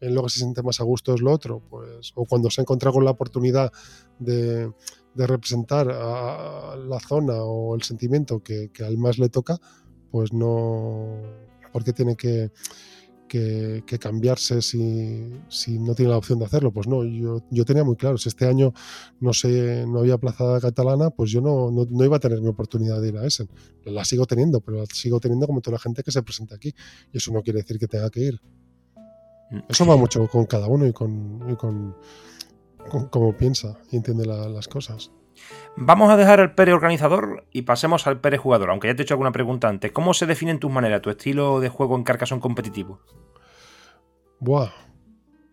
[0.00, 1.62] en lo que se siente más a gusto es lo otro?
[1.68, 3.72] Pues, o cuando se ha encontrado con la oportunidad
[4.18, 4.72] de,
[5.14, 9.58] representar a la zona o el sentimiento que, que al más le toca,
[10.12, 11.20] pues no,
[11.72, 12.52] porque tiene que,
[13.28, 16.72] que, cambiarse si, si, no tiene la opción de hacerlo.
[16.72, 18.72] Pues no, yo, yo, tenía muy claro, si este año
[19.20, 23.00] no sé, no había plaza catalana, pues yo no, no, iba a tener mi oportunidad
[23.00, 23.48] de ir a Essen.
[23.84, 26.74] La sigo teniendo, pero la sigo teniendo como toda la gente que se presenta aquí.
[27.12, 28.40] Y eso no quiere decir que tenga que ir.
[29.68, 31.94] Eso va mucho con cada uno y con, con,
[33.10, 35.10] cómo piensa y entiende las cosas.
[35.80, 39.04] Vamos a dejar el Pere organizador y pasemos al Pere jugador, aunque ya te he
[39.04, 39.92] hecho alguna pregunta antes.
[39.92, 42.98] ¿Cómo se definen tus maneras, tu estilo de juego en Carcassonne competitivo?
[44.40, 44.70] Buah,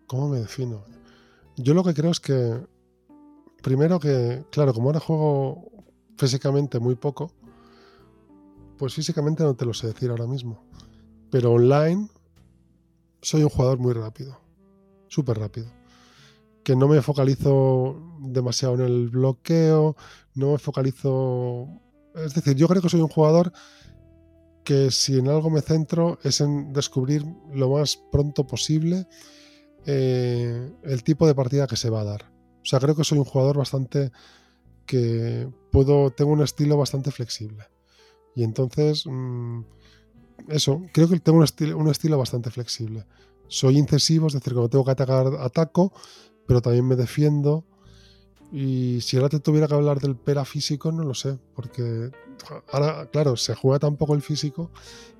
[0.08, 0.82] ¿cómo me defino?
[1.56, 2.60] Yo lo que creo es que,
[3.62, 5.70] primero que, claro, como ahora juego
[6.18, 7.30] físicamente muy poco,
[8.78, 10.64] pues físicamente no te lo sé decir ahora mismo.
[11.30, 12.08] Pero online
[13.22, 14.40] soy un jugador muy rápido,
[15.06, 15.70] súper rápido
[16.66, 17.94] que no me focalizo
[18.32, 19.96] demasiado en el bloqueo,
[20.34, 21.68] no me focalizo...
[22.14, 23.52] Es decir, yo creo que soy un jugador
[24.64, 29.06] que si en algo me centro es en descubrir lo más pronto posible
[29.86, 32.32] eh, el tipo de partida que se va a dar.
[32.62, 34.10] O sea, creo que soy un jugador bastante
[34.86, 37.64] que puedo, tengo un estilo bastante flexible.
[38.34, 39.60] Y entonces, mm,
[40.48, 43.06] eso, creo que tengo un, estilo, un estilo bastante flexible.
[43.46, 45.92] Soy incisivo, es decir, cuando tengo que atacar, ataco,
[46.46, 47.64] pero también me defiendo.
[48.52, 52.10] Y si ahora te tuviera que hablar del pera físico, no lo sé, porque
[52.72, 54.70] ahora, claro, se juega tan poco el físico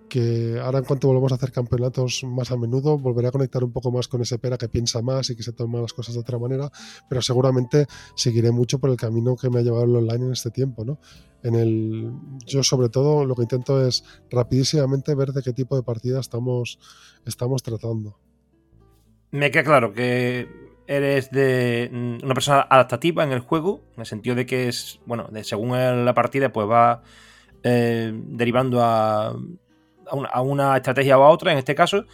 [0.08, 3.72] que ahora en cuanto volvamos a hacer campeonatos más a menudo, volveré a conectar un
[3.72, 6.20] poco más con ese pera que piensa más y que se toma las cosas de
[6.20, 6.70] otra manera,
[7.08, 10.50] pero seguramente seguiré mucho por el camino que me ha llevado el online en este
[10.50, 10.98] tiempo, ¿no?
[11.42, 12.12] En el,
[12.46, 16.78] yo sobre todo lo que intento es rapidísimamente ver de qué tipo de partida estamos,
[17.24, 18.18] estamos tratando.
[19.30, 20.48] Me queda claro que
[20.87, 25.01] eres de mm, una persona adaptativa en el juego, en el sentido de que es,
[25.07, 25.72] bueno, según
[26.05, 27.03] la partida, pues va
[27.62, 29.35] eh, derivando a,
[30.09, 32.05] a, una, estrategia o a otra, en este caso.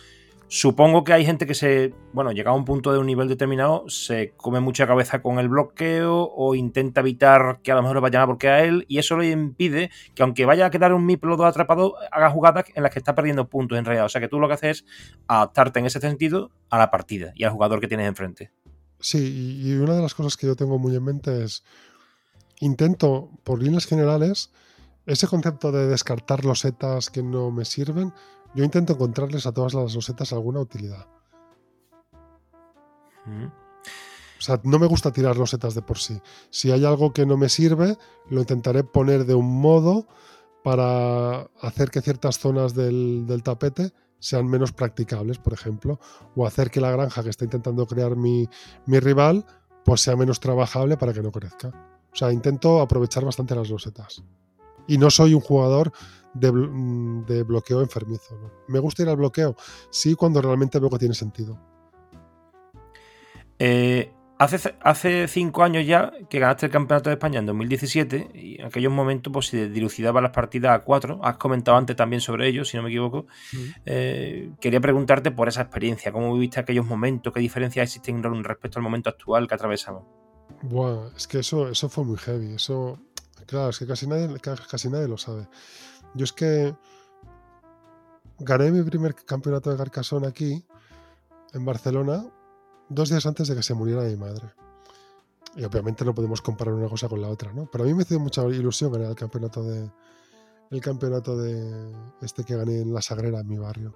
[0.55, 3.89] Supongo que hay gente que se, bueno, llega a un punto de un nivel determinado,
[3.89, 8.03] se come mucha cabeza con el bloqueo o intenta evitar que a lo mejor le
[8.03, 11.07] vayan a bloquear a él y eso le impide que aunque vaya a quedar un
[11.07, 14.05] miplodo atrapado, haga jugadas en las que está perdiendo puntos en realidad.
[14.05, 14.85] O sea que tú lo que haces es
[15.27, 18.51] adaptarte en ese sentido a la partida y al jugador que tienes enfrente.
[19.03, 21.65] Sí, y una de las cosas que yo tengo muy en mente es,
[22.61, 24.51] intento, por líneas generales,
[25.07, 28.15] ese concepto de descartar losetas que no me sirven,
[28.55, 31.09] yo intento encontrarles a todas las losetas alguna utilidad.
[33.27, 33.47] Mm.
[33.47, 36.21] O sea, no me gusta tirar losetas de por sí.
[36.51, 37.99] Si hay algo que no me sirve,
[38.31, 40.07] lo intentaré poner de un modo
[40.63, 45.99] para hacer que ciertas zonas del, del tapete sean menos practicables, por ejemplo,
[46.37, 48.49] o hacer que la granja que está intentando crear mi,
[48.87, 49.45] rival
[49.85, 51.69] pues sea menos trabajable para que no crezca.
[52.13, 54.23] O sea, intento aprovechar bastante las losetas.
[54.87, 55.93] Y no soy un jugador
[56.35, 58.39] de, mm, bloqueo enfermizo.
[58.69, 59.57] Me gusta ir al bloqueo,
[59.91, 61.59] sí, cuando realmente veo que tiene sentido.
[63.59, 68.67] Eh, Hace, cinco años ya que ganaste el Campeonato de España en 2017 y en
[68.67, 71.21] aquellos momentos pues se dilucidaba las partidas a cuatro.
[71.23, 73.27] Has comentado antes también sobre ello, si no me equivoco.
[73.87, 78.83] Eh, quería preguntarte por esa experiencia, cómo viviste aquellos momentos, qué diferencias existen respecto al
[78.83, 80.03] momento actual que atravesamos.
[80.63, 82.55] Buah, es que eso, eso fue muy heavy.
[82.55, 82.99] Eso,
[83.47, 85.47] claro, es que casi nadie, casi nadie lo sabe.
[86.15, 86.75] Yo es que
[88.41, 90.65] gané mi primer campeonato de Carcassonne aquí,
[91.53, 92.25] en Barcelona,
[92.95, 94.53] dos días antes de que se muriera mi madre.
[95.57, 97.69] Y obviamente no podemos comparar una cosa con la otra, ¿no?
[97.71, 99.91] Pero mí me hizo mucha ilusión ganar el campeonato de.
[100.71, 103.95] El campeonato de este que gané en la Sagrera, en mi barrio.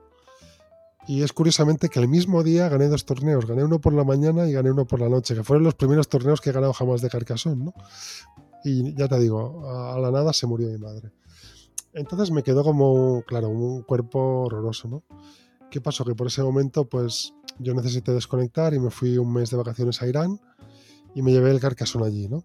[1.09, 3.47] Y es curiosamente que el mismo día gané dos torneos.
[3.47, 6.09] Gané uno por la mañana y gané uno por la noche, que fueron los primeros
[6.09, 7.75] torneos que he ganado jamás de Carcassonne, ¿no?
[8.63, 11.13] Y ya te digo, a la nada se murió mi madre.
[11.95, 15.05] Entonces me quedó como, claro, un cuerpo horroroso, ¿no?
[15.71, 16.05] ¿Qué pasó?
[16.05, 20.03] Que por ese momento, pues yo necesité desconectar y me fui un mes de vacaciones
[20.03, 20.41] a Irán
[21.15, 22.43] y me llevé el Carcassonne allí, ¿no?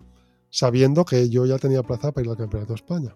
[0.49, 3.15] Sabiendo que yo ya tenía plaza para ir al Campeonato de España.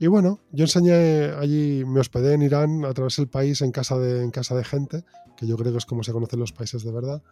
[0.00, 3.98] Y bueno, yo enseñé allí, me hospedé en Irán a través del país en casa
[3.98, 5.04] de, en casa de gente,
[5.36, 7.22] que yo creo que es como se conocen los países de verdad.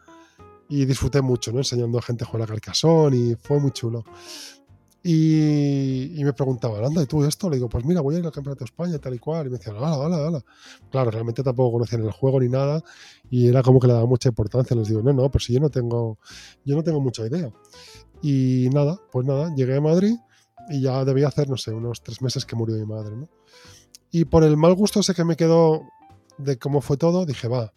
[0.69, 1.59] Y disfruté mucho, ¿no?
[1.59, 4.05] Enseñando a gente a jugar a Carcassonne y fue muy chulo.
[5.09, 7.49] Y, me preguntaba, anda, ¿y tú esto?
[7.49, 9.47] Le digo, pues mira, voy a ir al Campeonato de España, tal y cual.
[9.47, 10.45] Y me decían, hala, hala, hala.
[10.91, 12.83] Claro, realmente tampoco conocían el juego ni nada.
[13.31, 14.75] Y era como que le daba mucha importancia.
[14.75, 16.19] Les digo, no, no, pues si yo no tengo,
[16.65, 17.53] yo no tengo mucha idea.
[18.21, 20.17] Y nada, pues nada, llegué a Madrid
[20.71, 23.29] y ya debía hacer, no sé, unos tres meses que murió mi madre, ¿no?
[24.11, 25.83] Y por el mal gusto ese que me quedó
[26.39, 27.73] de cómo fue todo, dije, va,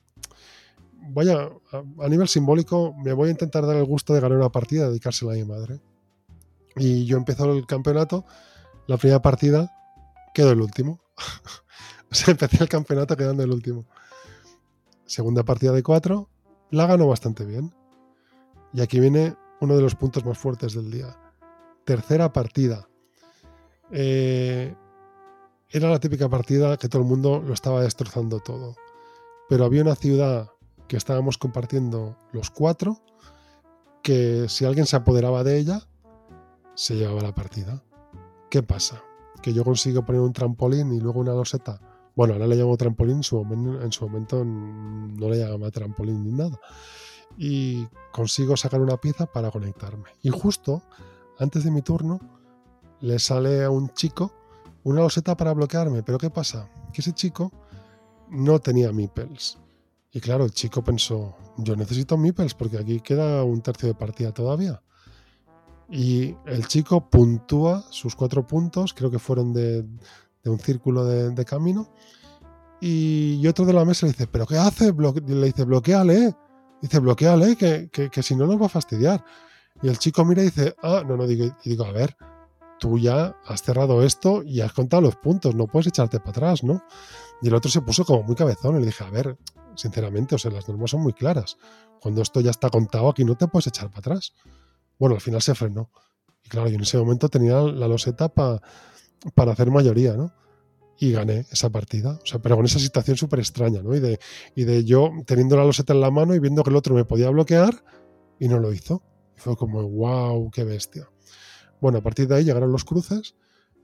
[1.13, 4.49] vaya, a, a nivel simbólico, me voy a intentar dar el gusto de ganar una
[4.49, 5.79] partida y dedicársela a mi madre.
[6.75, 8.25] Y yo empezó el campeonato,
[8.87, 9.71] la primera partida
[10.33, 11.01] quedó el último.
[12.11, 13.85] o sea, empecé el campeonato quedando el último.
[15.05, 16.29] Segunda partida de cuatro,
[16.69, 17.73] la ganó bastante bien.
[18.73, 21.17] Y aquí viene uno de los puntos más fuertes del día.
[21.85, 22.87] Tercera partida.
[23.91, 24.75] Eh,
[25.69, 28.75] era la típica partida que todo el mundo lo estaba destrozando todo.
[29.49, 30.49] Pero había una ciudad
[30.87, 33.01] que estábamos compartiendo los cuatro,
[34.01, 35.88] que si alguien se apoderaba de ella,
[36.75, 37.83] se llevaba la partida.
[38.49, 39.03] ¿Qué pasa?
[39.41, 41.79] Que yo consigo poner un trampolín y luego una loseta.
[42.15, 46.23] Bueno, ahora le llamo trampolín, en su momento, en su momento no le llamaba trampolín
[46.23, 46.59] ni nada.
[47.37, 50.09] Y consigo sacar una pieza para conectarme.
[50.21, 50.81] Y justo
[51.37, 52.19] antes de mi turno
[52.99, 54.33] le sale a un chico
[54.83, 56.03] una loseta para bloquearme.
[56.03, 56.69] Pero ¿qué pasa?
[56.91, 57.51] Que ese chico
[58.29, 59.57] no tenía meeples.
[60.11, 64.33] Y claro, el chico pensó, yo necesito meeples porque aquí queda un tercio de partida
[64.33, 64.81] todavía.
[65.91, 69.85] Y el chico puntúa sus cuatro puntos, creo que fueron de,
[70.45, 71.91] un círculo de, camino.
[72.79, 74.93] Y, otro de la mesa le dice, ¿pero qué hace?
[74.93, 76.35] le dice, bloqueale.
[76.81, 79.23] Dice, bloqueale, que, que, si no nos va a fastidiar.
[79.81, 82.15] Y el chico mira y dice, ah, no, no, digo, y digo, a ver,
[82.79, 86.63] tú ya has cerrado esto y has contado los puntos, no puedes echarte para atrás,
[86.63, 86.83] ¿no?
[87.41, 89.37] Y el otro se puso como muy cabezón y le dije, a ver,
[89.75, 91.57] sinceramente, o sea, las normas son muy claras.
[92.01, 94.33] Cuando esto ya está contado, aquí no te puedes echar para atrás.
[94.99, 95.89] Bueno, al final se frenó.
[96.43, 98.61] Y claro, yo en ese momento tenía la loseta para
[99.51, 100.33] hacer mayoría, ¿no?
[100.99, 102.19] Y gané esa partida.
[102.21, 103.95] O sea, pero con esa situación súper extraña, ¿no?
[103.95, 104.19] Y de,
[104.55, 107.05] y de yo teniendo la loseta en la mano y viendo que el otro me
[107.05, 107.83] podía bloquear
[108.39, 109.01] y no lo hizo.
[109.37, 111.09] Y fue como, wow, qué bestia.
[111.79, 113.35] Bueno, a partir de ahí llegaron los cruces.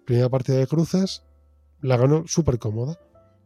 [0.05, 1.23] Primera partida de cruces,
[1.81, 2.99] la ganó súper cómoda.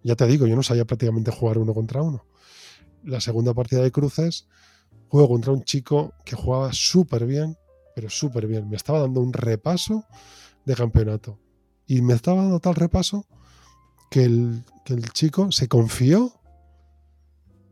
[0.04, 2.26] Ya te digo, yo no sabía prácticamente jugar uno contra uno.
[3.04, 4.48] La segunda partida de cruces,
[5.10, 7.58] juego contra un chico que jugaba súper bien,
[7.96, 8.70] pero súper bien.
[8.70, 10.06] Me estaba dando un repaso
[10.66, 11.38] de campeonato.
[11.88, 13.26] Y me estaba dando tal repaso
[14.12, 16.34] que el, el chico se confió.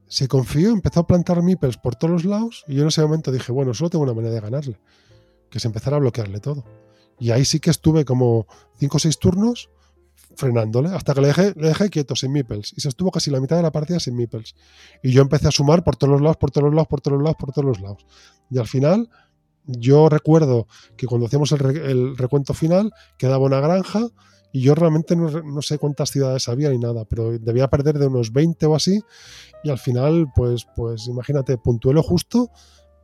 [0.08, 2.65] Se confió, empezó a plantar meeples por todos los lados.
[2.67, 4.80] Y yo en ese momento dije, bueno, solo tengo una manera de ganarle.
[5.52, 6.65] Que se empezara a bloquearle todo.
[7.19, 8.47] Y ahí sí que estuve como
[8.80, 9.69] 5 o 6 turnos
[10.38, 12.73] frenándole hasta que le dejé, quieto sin meeples.
[12.78, 14.56] Y se estuvo casi la mitad de la partida sin meeples.
[15.04, 17.17] Y yo empecé a sumar por todos los lados, por todos los lados, por todos
[17.17, 18.06] los lados, por todos los lados.
[18.50, 19.10] Y al final
[19.65, 24.08] yo recuerdo que cuando hacíamos el, recuento final quedaba una granja
[24.54, 28.32] y yo realmente no, sé cuántas ciudades había ni nada, pero debía perder de unos
[28.32, 29.02] 20 o así.
[29.63, 32.52] Y al final pues, pues imagínate, puntué lo justo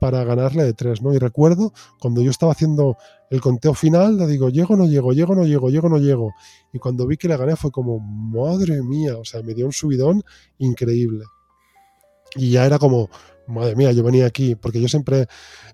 [0.04, 1.14] para ganarle de tres, ¿no?
[1.14, 2.98] Y recuerdo cuando yo estaba haciendo
[3.30, 6.34] el conteo final, le digo, llego, no llego, llego, no llego, llego, no llego.
[6.74, 9.72] Y cuando vi que le gané fue como, madre mía, o sea, me dio un
[9.72, 10.22] subidón
[10.58, 11.24] increíble.
[12.36, 13.10] Y ya era como,
[13.48, 15.28] madre mía, yo venía aquí, porque yo siempre,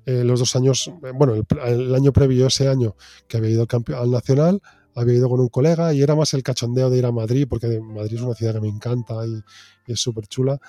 [0.06, 1.34] eh, los dos años, eh, bueno,
[1.66, 2.96] el, año previo, ese año
[3.28, 4.62] que había ido al, al Nacional,
[4.94, 7.80] había ido con un colega y era más el cachondeo de ir a Madrid, porque
[7.80, 9.42] Madrid es una ciudad que me encanta y,
[9.88, 10.60] y es súper chula.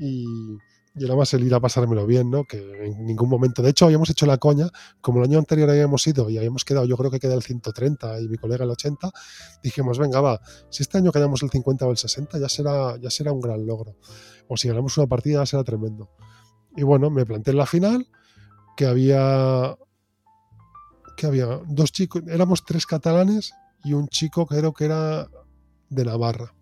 [0.00, 0.24] Y,
[0.94, 2.44] y era más el ir a pasármelo bien, ¿no?
[2.44, 3.62] Que en ningún momento.
[3.62, 4.68] De hecho, habíamos hecho la coña,
[5.00, 8.20] como el año anterior habíamos ido y habíamos quedado, yo creo que queda el 130
[8.20, 9.10] y mi colega el 80,
[9.62, 13.10] dijimos, venga, va, si este año quedamos el 50 o el 60, ya será, ya
[13.10, 13.96] será un gran logro.
[14.48, 16.10] O si ganamos una partida, será tremendo.
[16.76, 18.08] Y bueno, me planteé en la final
[18.76, 19.76] que había.
[21.16, 23.52] que había dos chicos, éramos tres catalanes
[23.84, 25.28] y un chico creo que era
[25.88, 26.54] de Navarra.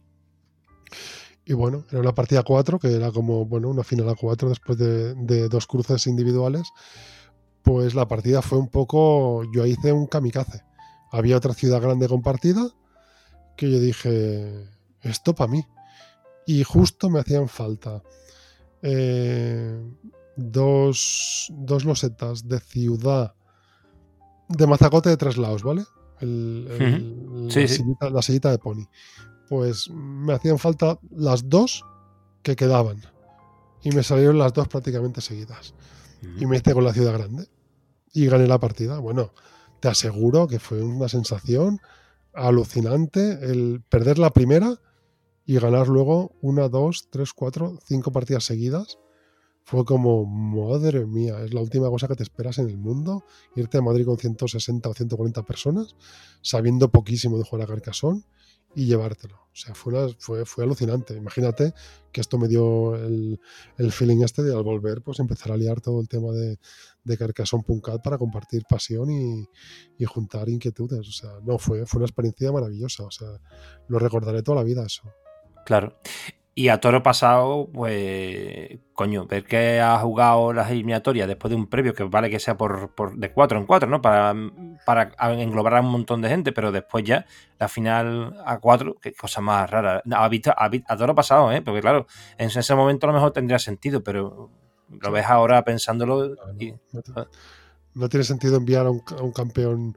[1.48, 4.76] Y bueno, era una partida 4, que era como bueno, una final a 4 después
[4.76, 6.68] de, dos cruces individuales.
[7.62, 10.62] pues la partida fue un poco, yo hice un kamikaze.
[11.10, 12.68] Había otra ciudad grande compartida
[13.56, 14.68] que yo dije,
[15.00, 15.64] esto para mí.
[16.46, 18.02] Y justo me hacían falta
[18.82, 19.82] eh,
[20.36, 23.34] dos, dos losetas de ciudad
[24.48, 25.84] de mazacote de tres lados, ¿vale?
[28.10, 28.84] la, Sillita, de pony.
[29.48, 31.84] Pues me hacían falta las dos
[32.42, 33.02] que quedaban.
[33.82, 35.74] Y me salieron las dos prácticamente seguidas.
[36.38, 37.48] Y me hice con la ciudad grande.
[38.12, 38.98] Y gané la partida.
[38.98, 39.32] Bueno,
[39.80, 41.80] te aseguro que fue una sensación
[42.34, 44.80] alucinante el perder la primera
[45.44, 48.98] y ganar luego una, dos, tres, cuatro, cinco partidas seguidas
[49.68, 53.22] fue como, madre mía, es la última cosa que te esperas en el mundo,
[53.54, 55.94] irte a Madrid con 160 o 140 personas,
[56.40, 58.22] sabiendo poquísimo de jugar a Carcassonne
[58.74, 59.36] y llevártelo.
[59.36, 61.14] O sea, fue, fue, fue alucinante.
[61.14, 61.74] Imagínate
[62.12, 63.40] que esto me dio el,
[63.90, 66.58] feeling este de al volver, pues empezar a liar todo el tema de,
[67.02, 69.48] de Carcassonne.cat para compartir pasión y,
[69.98, 71.08] y, juntar inquietudes.
[71.08, 73.02] O sea, no, fue, fue una experiencia maravillosa.
[73.04, 73.28] O sea,
[73.88, 75.02] lo recordaré toda la vida eso.
[75.66, 75.98] Claro.
[76.58, 81.68] Y a toro pasado, pues, coño, ver que ha jugado las eliminatorias después de un
[81.68, 84.02] previo, que vale que sea por, de cuatro en cuatro, ¿no?
[84.02, 84.34] Para,
[84.84, 87.26] para englobar a un montón de gente, pero después ya,
[87.60, 90.02] la final a cuatro, qué cosa más rara.
[90.10, 91.62] A, visto, a, toro pasado, ¿eh?
[91.62, 94.50] Porque claro, en ese momento a lo mejor tendría sentido, pero
[94.88, 96.34] lo ves ahora pensándolo.
[97.94, 99.96] no, tiene sentido enviar a un campeón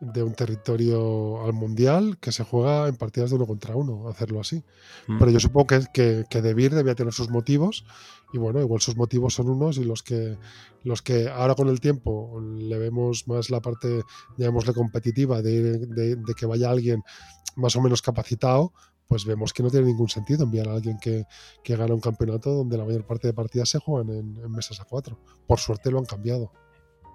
[0.00, 4.40] de un territorio al mundial que se juega en partidas de uno contra uno, hacerlo
[4.40, 4.62] así.
[5.06, 5.18] Mm.
[5.18, 7.84] Pero yo supongo que, que, que De debía tener sus motivos
[8.32, 10.36] y bueno, igual sus motivos son unos y los que,
[10.84, 14.02] los que ahora con el tiempo le vemos más la parte,
[14.36, 17.02] llamémosle competitiva, de, de, que vaya alguien
[17.54, 18.72] más o menos capacitado,
[19.06, 21.24] pues vemos que no tiene ningún sentido enviar a alguien que,
[21.62, 24.80] que gana un campeonato donde la mayor parte de partidas se juegan en, en mesas
[24.80, 25.18] a cuatro.
[25.46, 26.52] Por suerte lo han cambiado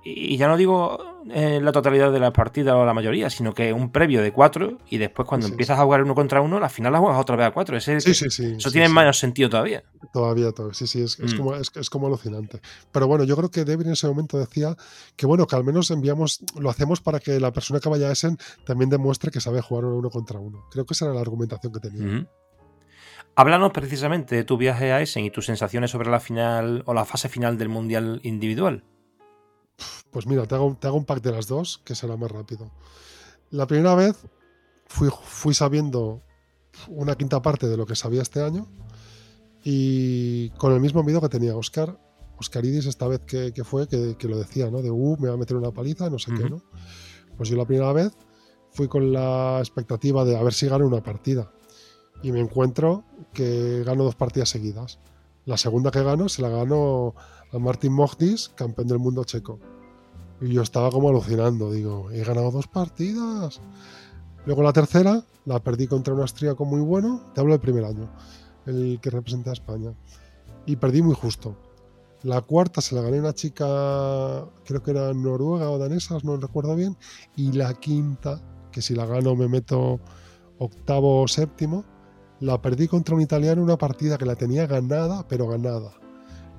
[0.03, 3.71] y ya no digo eh, la totalidad de la partida o la mayoría, sino que
[3.71, 6.91] un previo de cuatro y después cuando empiezas a jugar uno contra uno, la final
[6.91, 7.79] la juegas otra vez a cuatro.
[7.79, 9.83] sí, sí, sí, eso tiene menos sentido todavía.
[10.11, 10.73] Todavía, todavía.
[10.73, 11.37] Sí, sí, es, mm.
[11.37, 12.61] como, es, como alucinante.
[12.91, 14.75] Pero bueno, yo creo que David en ese momento decía
[15.15, 18.11] que bueno, que al menos enviamos, lo hacemos para que la persona que vaya a
[18.11, 20.65] Essen también demuestre que sabe jugar uno contra uno.
[20.71, 22.27] Creo que esa era la argumentación que tenía.
[23.35, 27.05] Háblanos precisamente de tu viaje a Essen y tus sensaciones sobre la final o la
[27.05, 28.83] fase final del Mundial individual.
[30.11, 32.71] Pues mira, te hago, un pack de las dos, que será más rápido.
[33.49, 34.17] La primera vez
[34.87, 36.21] fui, fui sabiendo
[36.87, 38.67] una quinta parte de lo que sabía este año
[39.63, 41.99] y con el mismo miedo que tenía Oscar.
[42.37, 44.81] Oscaridis esta vez que, fue, que, lo decía, ¿no?
[44.81, 46.63] De, uh, me va a meter una paliza, no sé qué, ¿no?
[47.37, 48.13] Pues yo la primera vez
[48.71, 51.51] fui con la expectativa de a ver si gano una partida.
[52.23, 53.03] Y me encuentro
[53.33, 54.99] que gano dos partidas seguidas.
[55.45, 57.15] La segunda que gano se la gano
[57.51, 59.59] a Martin Mohdis, campeón del mundo checo.
[60.41, 63.61] Y yo estaba como alucinando, digo, he ganado dos partidas.
[64.45, 68.09] Luego la tercera la perdí contra un austríaco muy bueno, te hablo del primer año,
[68.65, 69.93] el que representa a España.
[70.65, 71.55] Y perdí muy justo.
[72.23, 76.75] La cuarta se la gané una chica, creo que era noruega o danesa, no recuerdo
[76.75, 76.97] bien.
[77.35, 79.99] Y la quinta, que si la gano me meto
[80.57, 81.83] octavo o séptimo,
[82.39, 85.93] la perdí contra un italiano una partida que la tenía ganada, pero ganada.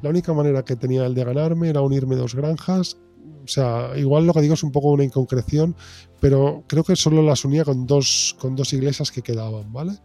[0.03, 2.99] La única manera que tenía el de ganarme era unirme dos granjas.
[3.45, 5.77] O sea, igual lo que digo es un poco una inconcreción,
[6.21, 9.99] pero creo que solo las unía con dos, con dos iglesias que quedaban, ¿vale?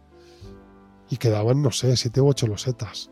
[1.10, 3.10] Y quedaban, no sé, siete u ocho losetas.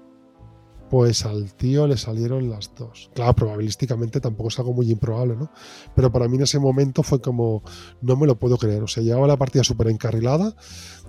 [0.91, 3.11] Pues al tío le salieron las dos.
[3.15, 5.51] Claro, probabilísticamente tampoco es algo muy improbable, ¿no?
[5.95, 7.63] Pero para mí en ese momento fue como,
[8.03, 8.83] no me lo puedo creer.
[8.83, 10.55] O sea, llevaba la partida súper encarrilada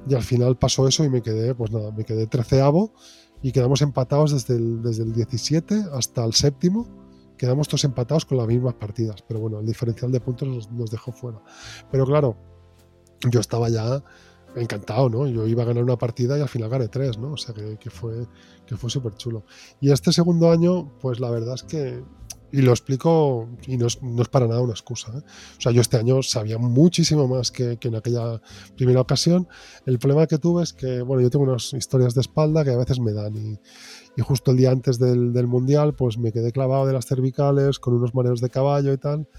[0.07, 2.93] y al final pasó eso y me quedé, pues nada, me quedé treceavo
[3.41, 7.06] y quedamos empatados desde el, desde el 17 hasta el séptimo.
[7.37, 11.11] Quedamos todos empatados con las mismas partidas, pero bueno, el diferencial de puntos nos, dejó
[11.11, 11.41] fuera.
[11.91, 12.37] Pero claro,
[13.29, 14.03] yo estaba ya
[14.55, 15.27] encantado, ¿no?
[15.27, 17.33] Yo iba a ganar una partida y al final gané tres, ¿no?
[17.33, 18.27] O sea que, fue,
[18.65, 19.43] que fue súper chulo.
[19.79, 22.03] Y este segundo año, pues la verdad es que
[22.51, 25.11] y lo explico y no es, no es para nada una excusa.
[25.17, 25.21] ¿eh?
[25.57, 28.41] O sea, yo este año sabía muchísimo más que, que, en aquella
[28.75, 29.47] primera ocasión.
[29.85, 32.77] El problema que tuve es que, bueno, yo tengo unas historias de espalda que a
[32.77, 33.59] veces me dan y,
[34.17, 37.79] y justo el día antes del, del, Mundial, pues me quedé clavado de las cervicales
[37.79, 39.29] con unos mareos de caballo y tal.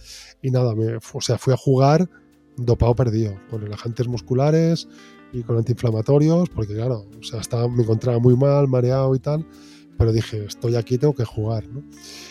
[0.40, 2.08] Y nada, me, o sea, fui a jugar
[2.56, 4.88] dopado perdido, con relajantes musculares
[5.32, 9.46] y con antiinflamatorios, porque claro, o sea, estaba, me encontraba muy mal, mareado y tal
[9.98, 11.66] pero dije, estoy aquí, tengo que jugar.
[11.68, 11.82] ¿no?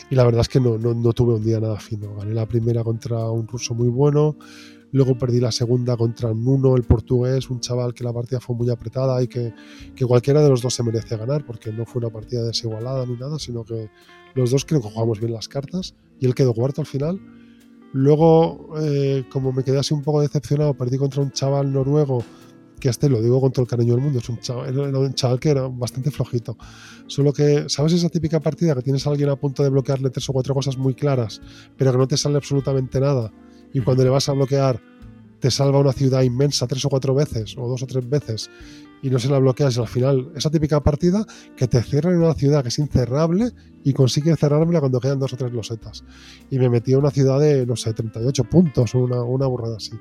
[0.10, 2.16] Y la verdad es que no, no, tuve un día nada fino.
[2.16, 4.38] Gané la primera contra un ruso muy bueno,
[4.98, 8.70] luego perdí la segunda contra Nuno, el portugués, un chaval que la partida fue muy
[8.70, 9.54] apretada y que,
[9.96, 13.16] que cualquiera de los dos se merece ganar, porque no fue una partida desigualada ni
[13.16, 13.90] nada, sino que
[14.36, 17.22] los dos creo que jugamos bien las cartas y él quedó cuarto al final
[17.94, 22.24] Luego, eh, como me quedé así un poco decepcionado, perdí contra un chaval noruego,
[22.80, 25.14] que este lo digo con todo el cariño del mundo, es un chaval, era un
[25.14, 26.58] chaval que era bastante flojito.
[27.08, 30.30] Solo que, ¿sabes esa típica partida que tienes a alguien a punto de bloquearle tres
[30.30, 31.42] o cuatro cosas muy claras,
[31.78, 33.32] pero que no te sale absolutamente nada?
[33.78, 34.82] Y cuando le vas a bloquear,
[35.40, 38.50] te salva una ciudad inmensa tres o cuatro veces, o dos o tres veces,
[39.04, 41.24] y no se la bloqueas y al final esa típica partida
[41.56, 43.52] que te cierra en una ciudad que es incerrable
[43.84, 46.04] y consigue cerrármela cuando quedan dos o tres losetas.
[46.50, 49.92] Y me metí a una ciudad de, no sé, 38 puntos una, una burrada así.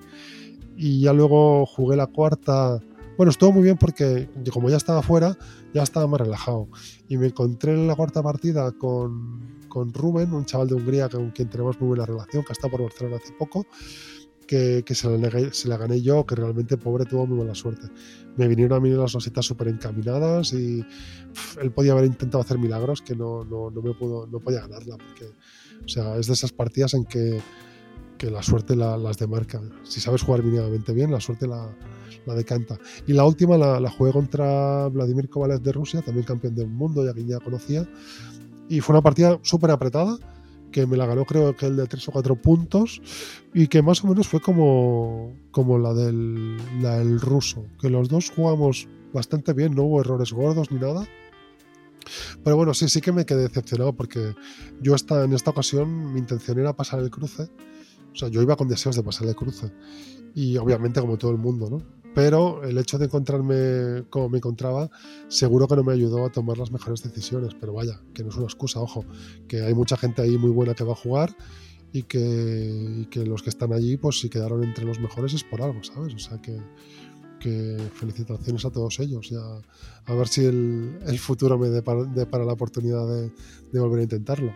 [0.75, 2.81] Y ya luego jugué la cuarta.
[3.17, 5.37] Bueno, estuvo muy bien porque como ya estaba fuera,
[5.73, 6.69] ya estaba más relajado.
[7.09, 11.31] Y me encontré en la cuarta partida con, con Rubén, un chaval de Hungría con
[11.31, 13.67] quien tenemos muy buena relación, que está por Barcelona hace poco
[14.47, 17.89] que, se, la, se, la, gané yo, que realmente pobre tuvo muy buena suerte.
[18.37, 20.85] Me vinieron a mí las rositas súper encaminadas y
[21.61, 24.97] él podía haber intentado hacer milagros que no, no, no, me pudo, no podía ganarla,
[24.97, 25.33] porque
[25.85, 27.41] o sea, es de esas partidas en que,
[28.17, 29.61] que la suerte la, las demarca.
[29.85, 31.69] Si sabes jugar mínimamente bien, la suerte la,
[32.27, 32.79] la decanta.
[33.07, 37.05] Y la última la, la, jugué contra Vladimir Kovalev de Rusia, también campeón del mundo,
[37.05, 37.89] ya que ya conocía.
[38.69, 40.19] Y fue una partida súper apretada
[40.73, 43.01] que me la ganó creo que el de 3 o 4 puntos
[43.55, 48.11] y que más o menos fue como, como la, del, la del ruso, que los
[48.11, 51.07] dos jugamos bastante bien, no hubo errores gordos ni nada.
[52.45, 54.35] Pero bueno, sí, sí que me quedé decepcionado porque
[54.81, 57.49] yo esta, en esta ocasión mi intención era pasar el cruce.
[58.17, 59.71] O sea, yo iba con deseos de pasar el cruce.
[60.35, 61.97] Y obviamente como todo el mundo, ¿no?
[62.17, 64.91] pero el hecho de encontrarme como me encontraba
[65.29, 68.37] seguro que no me ayudó a tomar las mejores decisiones, pero vaya, que no es
[68.37, 69.05] una excusa, ojo,
[69.47, 71.37] que hay mucha gente ahí muy buena que va a jugar
[71.93, 75.61] y que, que los que están allí, pues si quedaron entre los mejores es por
[75.61, 76.15] algo, ¿sabes?
[76.15, 76.59] O sea que,
[77.39, 79.43] que felicitaciones a todos ellos, ya
[80.07, 83.31] a ver si el, el futuro me depara, para la oportunidad de,
[83.73, 84.55] de volver a intentarlo.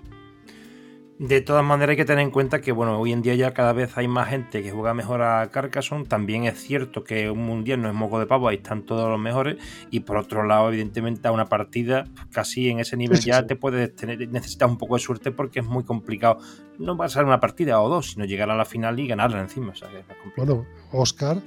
[1.21, 3.75] De todas maneras hay que tener en cuenta que bueno, hoy en día ya cada
[3.75, 6.07] vez hay más gente que juega mejor a Carcassonne.
[6.07, 9.21] También es cierto que un mundial no es moco de pavo, ahí están todos los
[9.21, 9.59] mejores.
[9.91, 13.49] Y por otro lado, evidentemente, a una partida casi en ese nivel sí, ya sí.
[13.49, 16.39] te puedes tener, necesitas un poco de suerte porque es muy complicado.
[16.79, 19.73] No pasar una partida o dos, sino llegar a la final y ganarla encima.
[19.73, 20.05] O sea, que es
[20.39, 21.43] bueno, Oscar,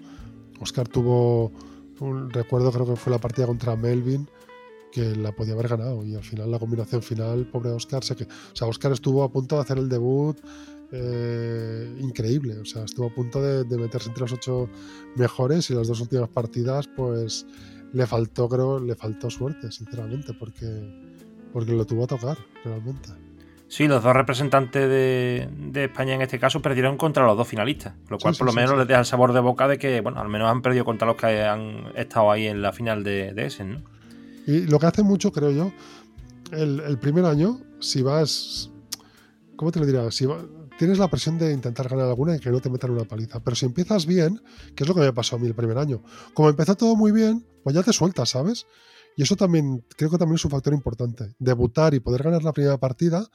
[0.60, 1.52] Oscar tuvo
[2.00, 4.30] un recuerdo, creo que fue la partida contra Melvin
[4.94, 8.26] que la podía haber ganado y al final la combinación final, pobre Oscar, sé que,
[8.26, 10.38] o sea, Oscar estuvo a punto de hacer el debut
[10.92, 14.70] eh, increíble, o sea, estuvo a punto de, de, meterse entre los ocho
[15.16, 17.48] mejores y las dos últimas partidas, pues
[17.92, 20.68] le faltó, creo, le faltó suerte, sinceramente, porque,
[21.52, 23.10] porque lo tuvo a tocar, realmente.
[23.68, 27.96] Sí, los dos representantes de, de, España en este caso perdieron contra los dos finalistas,
[28.10, 30.22] lo cual sí, por lo menos les deja el sabor de boca de que, bueno,
[30.22, 33.48] al menos han perdido contra los que han estado ahí en la final de, de
[33.48, 33.93] ese, ¿no?
[34.46, 35.72] Y lo que hace mucho, creo yo,
[36.52, 38.70] el, primer año, si vas.
[39.56, 40.12] ¿Cómo te lo dirá?
[40.12, 40.28] Si
[40.78, 43.40] tienes la presión de intentar ganar alguna y que no te metan una paliza.
[43.44, 44.42] Pero si empiezas bien,
[44.76, 47.12] que es lo que me pasó a mí el primer año, como empezó todo muy
[47.12, 48.66] bien, pues ya te sueltas, ¿sabes?
[49.16, 51.36] Y eso también, creo que también es un factor importante.
[51.40, 53.28] Debutar y poder ganar la primera partida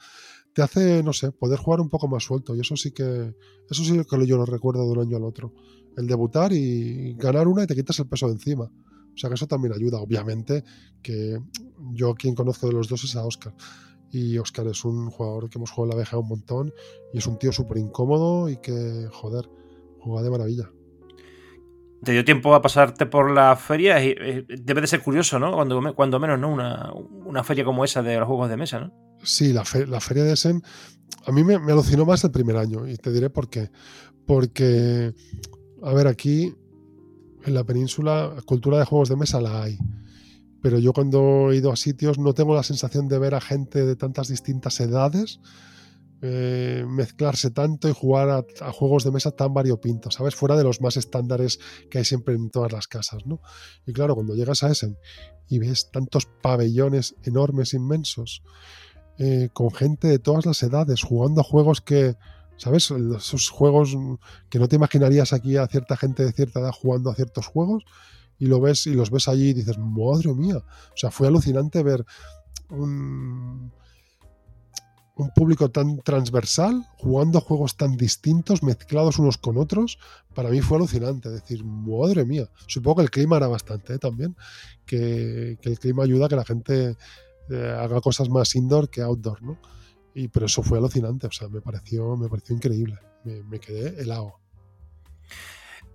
[0.53, 2.55] te hace, no sé, poder jugar un poco más suelto.
[2.55, 3.33] Y eso sí que,
[3.69, 5.53] eso sí que yo lo recuerdo de un año al otro.
[5.95, 8.69] El debutar y ganar una y te quitas el peso de encima.
[9.19, 9.99] O sea que eso también ayuda.
[9.99, 10.63] Obviamente
[11.01, 11.37] que
[11.91, 13.53] yo quien conozco de los dos es a Oscar.
[14.11, 16.73] Y Oscar es un jugador que hemos jugado en la BGA un montón
[17.13, 19.49] y es un tío súper incómodo y que, joder,
[19.99, 20.71] juega de maravilla.
[22.01, 23.95] ¿Te dio tiempo a pasarte por la feria?
[23.95, 25.51] Debe de ser curioso, ¿no?
[25.51, 26.49] Cuando, cuando menos, ¿no?
[26.49, 28.93] Una, una, feria como esa de los juegos de mesa, ¿no?
[29.21, 30.63] Sí, la, fe, la feria de Essen
[31.25, 33.69] a mí me, me alucinó más el primer año y te diré por qué.
[34.25, 35.13] Porque,
[35.83, 36.55] a ver, aquí
[37.45, 39.77] en la península cultura de juegos de mesa la hay.
[40.61, 43.85] Pero yo cuando he ido a sitios no tengo la sensación de ver a gente
[43.85, 45.39] de tantas distintas edades
[46.21, 50.35] eh, mezclarse tanto y jugar a, juegos de mesa tan variopintos, ¿sabes?
[50.35, 51.59] Fuera de los más estándares
[51.89, 53.39] que hay siempre en todas las casas, ¿no?
[53.87, 54.97] Y claro, cuando llegas a Essen
[55.47, 58.43] y ves tantos pabellones enormes, inmensos,
[59.17, 62.17] eh, con gente de todas las edades, jugando a juegos que,
[62.59, 62.91] ¿sabes?
[62.91, 63.97] Esos juegos
[64.49, 67.85] que no te imaginarías aquí a cierta gente de cierta edad jugando a ciertos juegos
[68.37, 70.57] y lo ves y los ves allí y dices, madre mía.
[70.57, 72.05] O sea, fue alucinante ver
[72.69, 73.71] un,
[75.15, 79.97] un público tan transversal, jugando juegos tan distintos, mezclados unos con otros,
[80.35, 81.29] para mí fue alucinante.
[81.29, 82.49] Decir, madre mía.
[82.67, 83.99] Supongo que el clima era bastante ¿eh?
[83.99, 84.35] también,
[84.85, 86.97] que, que, el clima ayuda a que la gente
[87.49, 89.57] eh, haga cosas más indoor que outdoor, ¿no?
[90.13, 92.97] Y, pero eso fue alucinante, o sea, me pareció, me pareció increíble.
[93.23, 94.39] Me, me quedé helado.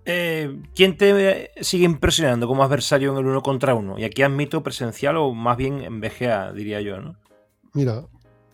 [0.05, 3.97] Eh, ¿Quién te sigue impresionando como adversario en el uno contra uno?
[3.97, 7.15] Y aquí admito presencial o más bien en BGA, diría yo, ¿no?
[7.73, 8.05] Mira,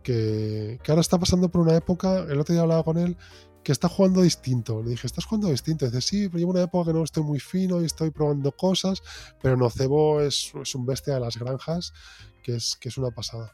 [0.03, 3.17] que, que, ahora está pasando por una época, el otro día hablaba con él,
[3.63, 4.83] que está jugando distinto.
[4.83, 5.87] Le dije, ¿estás jugando distinto?
[5.87, 9.03] dice, sí, pero llevo una época que no estoy muy fino y estoy probando cosas,
[9.41, 11.93] pero Nocebo es, es un bestia de las granjas,
[12.43, 13.53] que es, que es una pasada.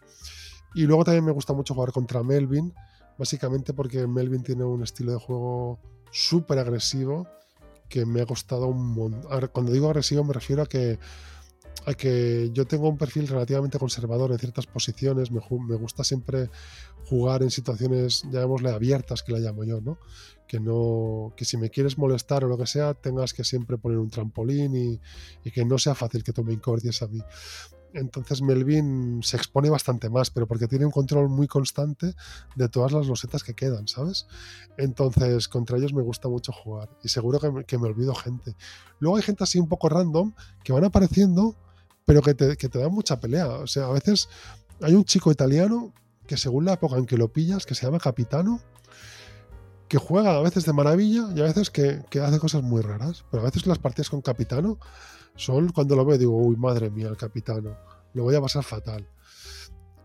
[0.75, 2.73] Y luego también me gusta mucho jugar contra Melvin,
[3.19, 5.79] básicamente porque Melvin tiene un estilo de juego
[6.11, 7.29] súper agresivo
[7.91, 9.49] que me ha costado un montón.
[9.53, 10.99] Cuando digo agresivo me refiero a que
[11.87, 16.51] a que yo tengo un perfil relativamente conservador en ciertas posiciones, me, me, gusta siempre
[17.07, 19.99] jugar en situaciones, llamémosle abiertas, que la llamo yo, ¿no?
[20.47, 23.99] Que no, que si me quieres molestar o lo que sea, tengas que siempre poner
[23.99, 25.01] un trampolín y,
[25.45, 27.21] y que no sea fácil que tú me incordies a mí.
[27.95, 32.15] Entonces Melvin se expone bastante más, pero porque tiene un control muy constante
[32.55, 34.27] de todas las losetas que quedan, ¿sabes?
[34.77, 38.55] Entonces contra ellos me gusta mucho jugar y seguro que me, que me olvido gente.
[39.01, 41.57] Luego hay gente así un poco random que van apareciendo
[42.11, 43.47] pero que te, que te mucha pelea.
[43.47, 44.29] O sea, a veces
[44.83, 45.93] hay un chico italiano
[46.27, 48.61] que según la época en que lo pillas, que se llama Capitano,
[49.87, 53.25] que juega a veces de maravilla y a veces que, que, hace cosas muy raras.
[53.31, 54.81] Pero a veces las partidas con Capitano
[55.37, 57.77] son cuando lo veo digo, uy, madre mía, el Capitano,
[58.13, 59.07] lo voy a pasar fatal.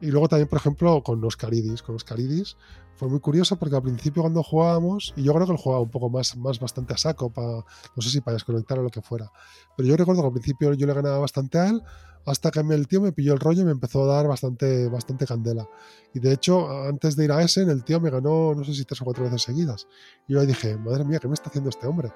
[0.05, 1.81] Y luego también, por ejemplo, con Oscaridis.
[1.81, 2.57] Con Oscaridis
[2.95, 5.89] fue muy curioso porque al principio cuando jugábamos, y yo creo que él jugaba un
[5.89, 9.01] poco más, más bastante a saco, para, no sé si para desconectar o lo que
[9.01, 9.31] fuera,
[9.75, 11.81] pero yo recuerdo que al principio yo le ganaba bastante a él,
[12.25, 15.25] hasta que el tío me pilló el rollo y me empezó a dar bastante, bastante
[15.27, 15.67] candela.
[16.13, 18.83] Y de hecho, antes de ir a ese, el tío me ganó, no sé si
[18.83, 19.87] tres o cuatro veces seguidas.
[20.27, 22.11] Y yo ahí dije, madre mía, ¿qué me está haciendo este hombre?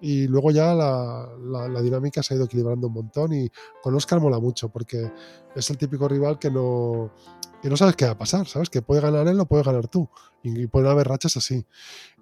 [0.00, 3.50] Y luego ya la, la, dinámica se ha ido equilibrando un montón y
[3.82, 5.12] con Oscar mola mucho porque
[5.54, 7.10] es el típico rival que no,
[7.60, 8.70] que no sabes qué va a pasar, ¿sabes?
[8.70, 10.08] Que puede ganar él o puede ganar tú.
[10.42, 11.66] Y, pueden haber rachas así.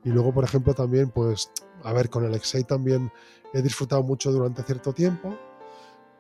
[0.05, 1.51] Y luego, por ejemplo, también, pues,
[1.85, 3.13] a ver, con Alexei también
[3.55, 5.37] he disfrutado mucho durante cierto tiempo.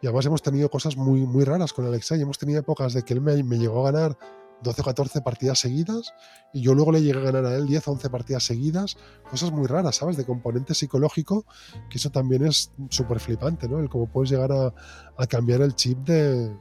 [0.00, 2.20] Y además hemos tenido cosas muy, muy raras con Alexei.
[2.20, 4.16] Hemos tenido épocas de que él me, me llegó a ganar
[4.62, 6.12] 12 o 14 partidas seguidas
[6.52, 8.96] y yo luego le llegué a ganar a él 10 o 11 partidas seguidas.
[9.30, 10.16] Cosas muy raras, ¿sabes?
[10.16, 11.44] De componente psicológico,
[11.90, 13.78] que eso también es súper flipante, ¿no?
[13.78, 16.56] El cómo puedes llegar a, cambiar el chip de,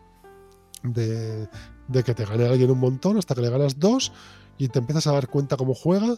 [0.84, 4.12] de, que te gane alguien un montón hasta que le ganas dos
[4.58, 6.16] y te empiezas a dar cuenta cómo juega.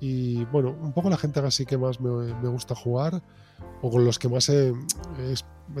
[0.00, 3.22] Y bueno, un poco la gente así que más me, gusta jugar
[3.82, 4.72] o con los que más he,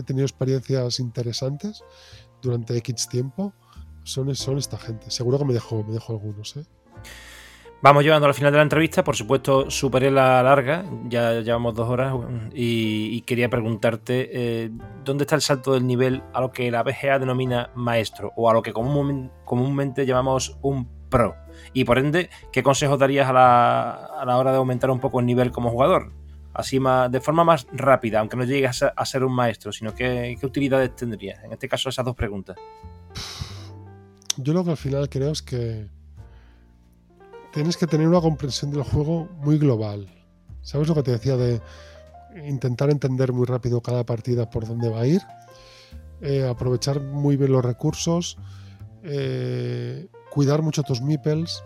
[0.06, 1.82] tenido experiencias interesantes
[2.42, 3.52] durante X tiempo
[4.06, 5.10] son, son esta gente.
[5.10, 6.64] Seguro que me dejo, me dejo algunos, ¿eh?
[7.82, 11.88] Vamos llevando al final de la entrevista, por supuesto superé la larga, ya llevamos dos
[11.90, 12.14] horas
[12.54, 14.70] y, quería preguntarte eh,
[15.04, 18.54] dónde está el salto del nivel a lo que la BGA denomina maestro o a
[18.54, 21.34] lo que comúnmente llamamos un pro
[21.74, 25.20] y por ende, ¿qué consejos darías a la, a la hora de aumentar un poco
[25.20, 26.12] el nivel como jugador?
[26.54, 30.36] Así más, de forma más rápida, aunque no llegues a, ser un maestro, sino qué,
[30.40, 31.44] qué utilidades tendrías.
[31.44, 32.56] En este caso, esas dos preguntas.
[34.38, 35.88] Yo lo que al final creo es que
[37.52, 40.08] tienes que tener una comprensión del juego muy global.
[40.60, 41.60] ¿Sabes lo que te decía de
[42.46, 45.22] intentar entender muy rápido cada partida por dónde va a ir?
[46.20, 48.36] Eh, aprovechar muy bien los recursos,
[49.02, 51.62] eh, cuidar mucho tus meeples,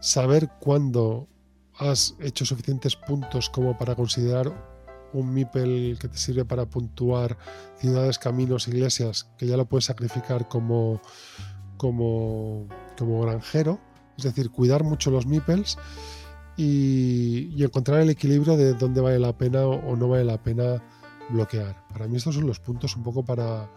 [0.00, 1.28] saber cuándo
[1.78, 4.52] has hecho suficientes puntos como para considerar
[5.12, 7.36] un meeple que te sirve para puntuar
[7.78, 11.00] ciudades, caminos, iglesias, que ya lo puedes sacrificar como,
[11.76, 12.66] como,
[12.96, 13.78] como granjero
[14.16, 15.76] es decir, cuidar mucho los meeples
[16.56, 20.82] y, encontrar el equilibrio de dónde vale la pena o no vale la pena
[21.30, 21.86] bloquear.
[21.88, 23.70] Para mí estos son los puntos un poco para...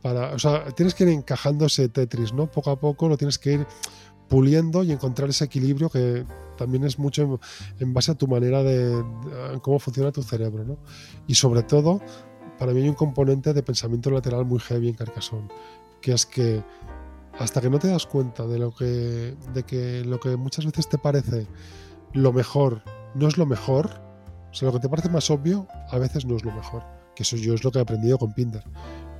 [0.00, 2.50] para o sea, tienes que ir encajando ese Tetris, ¿no?
[2.50, 3.66] Poco a poco lo tienes que ir
[4.28, 6.24] puliendo y encontrar ese equilibrio que
[6.56, 7.38] también es mucho
[7.78, 9.04] en, base a tu manera de,
[9.60, 10.78] cómo funciona tu cerebro, ¿no?
[11.26, 12.00] Y sobre todo,
[12.58, 15.48] para mí hay un componente de pensamiento lateral muy heavy en Carcassonne,
[16.00, 16.62] que es que
[17.38, 20.88] hasta que no te das cuenta de lo que, de que lo que muchas veces
[20.88, 21.46] te parece
[22.12, 22.82] lo mejor
[23.14, 24.00] no es lo mejor,
[24.50, 27.22] o sea, lo que te parece más obvio a veces no es lo mejor, que
[27.22, 28.64] eso yo es lo que he aprendido con Pinder.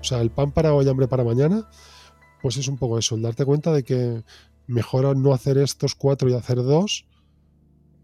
[0.00, 1.68] O sea, el pan para hoy, hambre para mañana,
[2.40, 4.24] pues es un poco eso, el darte cuenta de que
[4.66, 7.06] mejor no hacer estos cuatro y hacer dos,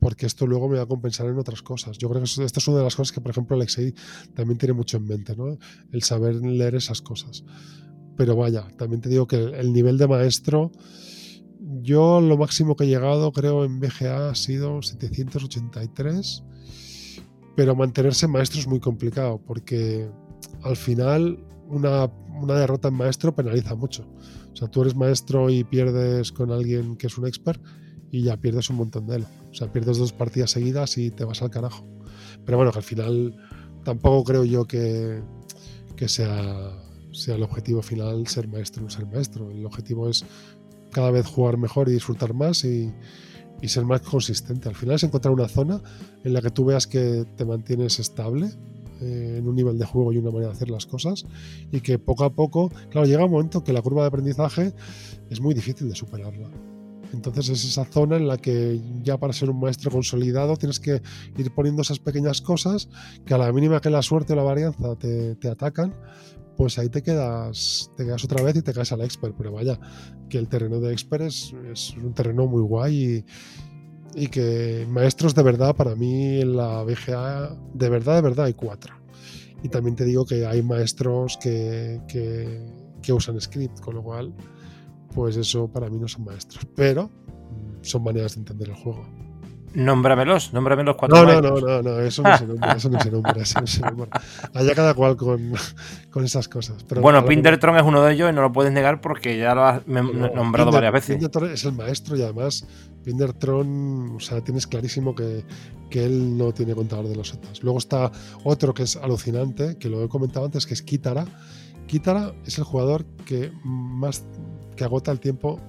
[0.01, 1.99] porque esto luego me va a compensar en otras cosas.
[1.99, 3.95] Yo creo que esta es una de las cosas que, por ejemplo, Alexei
[4.35, 5.59] también tiene mucho en mente, ¿no?
[5.93, 7.45] El saber leer esas cosas.
[8.19, 10.73] Pero vaya, también te digo que el nivel de maestro,
[11.83, 16.43] yo lo máximo que he llegado, creo, en BGA ha sido 783,
[17.57, 20.11] pero mantenerse maestro es muy complicado, porque
[20.65, 21.39] al final
[21.69, 22.07] una,
[22.41, 24.05] una derrota en maestro penaliza mucho.
[24.53, 27.63] O sea, tú eres maestro y pierdes con alguien que es un expert
[28.11, 29.27] y ya pierdes un montón de él.
[29.49, 31.87] O sea, pierdes dos partidas seguidas y te vas al carajo.
[32.45, 33.37] Pero bueno, que al final
[33.85, 35.23] tampoco creo yo que,
[35.95, 36.88] que sea,
[37.19, 39.51] sea el objetivo final ser maestro o no ser maestro.
[39.51, 40.25] El objetivo es
[40.91, 42.93] cada vez jugar mejor y disfrutar más y,
[43.61, 44.69] y ser más consistente.
[44.69, 45.83] Al final es encontrar una zona
[46.25, 48.51] en la que tú veas que te mantienes estable
[49.01, 51.25] eh, en un nivel de juego y una manera de hacer las cosas
[51.71, 54.73] y que poco a poco, claro, llega un momento que la curva de aprendizaje
[55.31, 56.49] es muy difícil de superarla.
[57.13, 61.01] Entonces es esa zona en la que ya para ser un maestro consolidado tienes que
[61.37, 62.89] ir poniendo esas pequeñas cosas
[63.25, 65.95] que a la mínima que la suerte o la varianza te, te atacan,
[66.59, 69.33] pues ahí te quedas, te quedas otra vez y te caes al expert.
[69.39, 69.79] Pero vaya,
[70.29, 71.53] que el terreno de expert es,
[71.97, 73.25] un terreno muy guay
[74.15, 78.55] y, que maestros de verdad, para mí en la BGA, de verdad, de verdad hay
[78.55, 78.93] cuatro.
[79.63, 84.35] Y también te digo que hay maestros que, que, usan script, con lo cual,
[85.15, 87.09] pues eso para mí no son maestros, pero
[87.83, 89.07] son maneras de entender el juego.
[89.75, 93.11] Nómbramelos, nómbramelos cuatro no, no, no, no, no, eso no se nombra, eso no se
[93.11, 94.09] nombra, eso no se nombra.
[94.55, 95.53] Allá cada cual con,
[96.11, 96.85] con esas cosas.
[96.89, 99.65] Pero bueno, Pindertron es uno de ellos y no lo puedes negar porque ya lo
[99.65, 101.17] has nombrado varias veces.
[101.17, 102.67] Pindertron es el maestro y además
[103.05, 105.45] Pindertron, o sea, tienes clarísimo que,
[105.91, 107.63] que él no tiene contador de los setas.
[107.63, 108.11] Luego está
[108.45, 111.27] otro que es alucinante, que lo he comentado antes, que es Kitara.
[111.87, 114.25] Kitara es el jugador que más
[114.77, 115.61] que agota el tiempo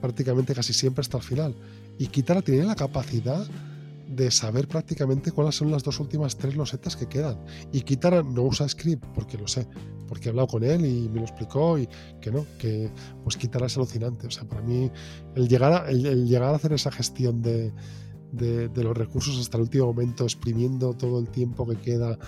[0.00, 1.54] prácticamente casi siempre hasta el final
[1.98, 3.46] y Kitara tiene la capacidad
[4.08, 7.38] de saber prácticamente cuáles son las dos últimas tres losetas que quedan.
[7.72, 9.66] Y Kitara no usa script, porque lo sé,
[10.08, 11.88] porque he hablado con él y me lo explicó y
[12.20, 12.90] que no, que
[13.22, 14.26] pues Kitara es alucinante.
[14.26, 14.90] O sea, para mí
[15.34, 17.72] el llegar a, el, llegar a hacer esa gestión de,
[18.32, 22.18] de, los recursos hasta el último momento, exprimiendo todo el tiempo que queda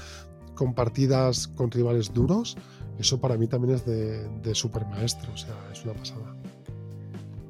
[0.55, 2.57] con partidas con rivales duros,
[2.99, 6.35] eso para mí también es de, de super maestro, o sea, es una pasada.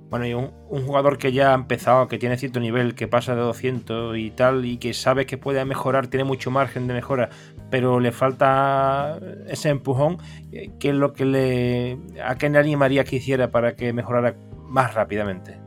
[0.09, 0.51] Bueno, y un,
[0.87, 4.65] jugador que ya ha empezado, que tiene cierto nivel, que pasa de 200 y tal,
[4.65, 7.29] y que sabe que puede mejorar, tiene mucho margen de mejora,
[7.71, 10.19] pero le falta ese empujón,
[10.53, 11.99] eh, ¿qué es lo que le.
[12.25, 14.37] ¿A qué le animaría que hiciera para que mejorara
[14.69, 15.59] más rápidamente?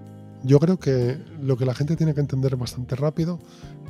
[0.43, 3.39] Yo creo que lo que la gente tiene que entender bastante rápido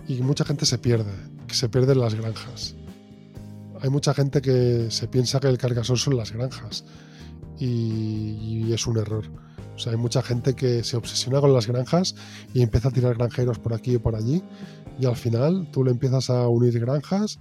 [0.08, 1.12] y mucha gente se pierde,
[1.48, 2.76] que se pierden las granjas.
[3.82, 6.86] Hay mucha gente que se piensa que el cargasol son las granjas
[7.60, 9.26] y es un error
[9.80, 12.14] o sea, hay mucha gente que se obsesiona con las granjas
[12.54, 14.44] y empieza a tirar granjeros por aquí y por allí.
[15.00, 17.40] Y al final tú le empiezas a unir granjas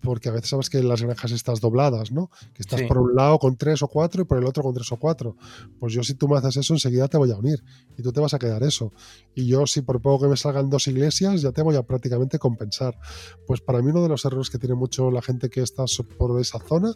[0.00, 2.30] porque a veces sabes que en las granjas estás dobladas, ¿no?
[2.54, 4.90] Que estás por un lado con tres o cuatro y por el otro con tres
[4.92, 5.36] o cuatro.
[5.78, 7.62] Pues yo si tú me haces eso, enseguida te voy a unir
[7.98, 8.94] y tú te vas a quedar eso.
[9.34, 12.38] Y yo si por poco que me salgan dos iglesias, ya te voy a prácticamente
[12.38, 12.98] compensar.
[13.46, 15.84] Pues para mí uno de los errores que tiene mucho la gente que está
[16.18, 16.94] por esa zona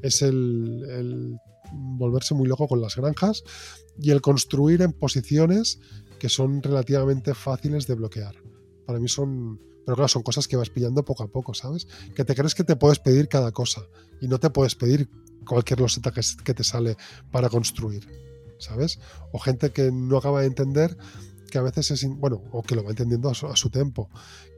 [0.00, 1.38] es el, el
[1.72, 3.44] volverse muy loco con las granjas
[3.98, 5.80] y el construir en posiciones
[6.18, 8.34] que son relativamente fáciles de bloquear.
[8.86, 11.86] Para mí son, pero claro, son cosas que vas pillando poco a poco, ¿sabes?
[12.14, 13.82] Que te crees que te puedes pedir cada cosa
[14.20, 15.08] y no te puedes pedir
[15.46, 16.96] cualquier loseta que, que te sale
[17.30, 18.06] para construir,
[18.58, 18.98] ¿sabes?
[19.32, 20.96] O gente que no acaba de entender
[21.50, 24.10] que a veces es, bueno, o que lo va entendiendo a su, a su tiempo,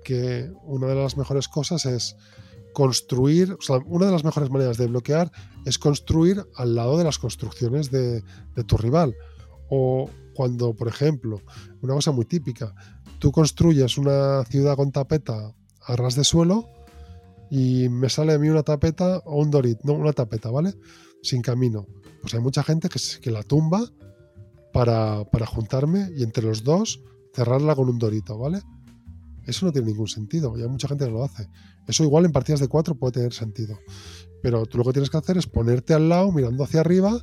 [0.05, 2.17] que una de las mejores cosas es
[2.73, 5.31] construir, o sea, una de las mejores maneras de bloquear
[5.65, 8.23] es construir al lado de las construcciones de,
[8.67, 9.15] tu rival.
[9.69, 11.41] O cuando, por ejemplo,
[11.81, 12.75] una cosa muy típica,
[13.19, 16.69] tú construyes una ciudad con tapeta a ras de suelo
[17.51, 20.75] y me sale a mí una tapeta o un dorit, no, una tapeta, ¿vale?
[21.23, 21.87] Sin camino.
[22.23, 23.83] Pues hay mucha gente que, que la tumba
[24.73, 27.03] para, para juntarme y entre los dos
[27.35, 28.63] cerrarla con un dorito, ¿vale?
[29.51, 31.49] Eso no tiene ningún sentido y hay mucha gente que lo hace.
[31.87, 33.79] Eso igual en partidas de 4 puede tener sentido.
[34.43, 37.21] Pero tú lo que tienes que hacer es ponerte al lado, mirando hacia arriba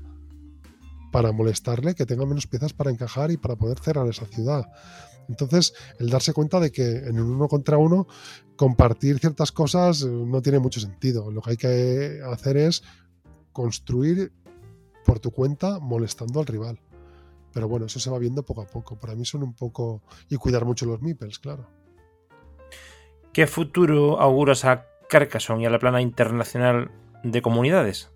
[1.12, 4.66] para molestarle, que tenga menos piezas para encajar y para poder cerrar esa ciudad.
[5.30, 8.08] Entonces, el darse cuenta de que en un uno contra uno
[8.56, 11.32] compartir ciertas cosas eh, no tiene mucho sentido.
[11.32, 12.84] Lo que hay que hacer es
[13.54, 14.32] construir
[15.06, 16.80] por tu cuenta molestando al rival.
[17.54, 19.00] Pero bueno, eso se va viendo poco a poco.
[19.00, 20.02] Para mí son un poco...
[20.30, 21.68] Y cuidar mucho los meeples, claro.
[23.38, 26.90] ¿Qué futuro auguras a Carcassonne y a la plana internacional
[27.24, 28.10] de comunidades?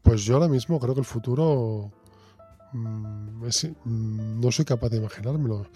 [0.00, 1.92] Pues yo ahora mismo creo que el futuro
[2.72, 3.44] mm,
[3.84, 5.56] mm, no soy capaz de imaginármelo.
[5.56, 5.66] O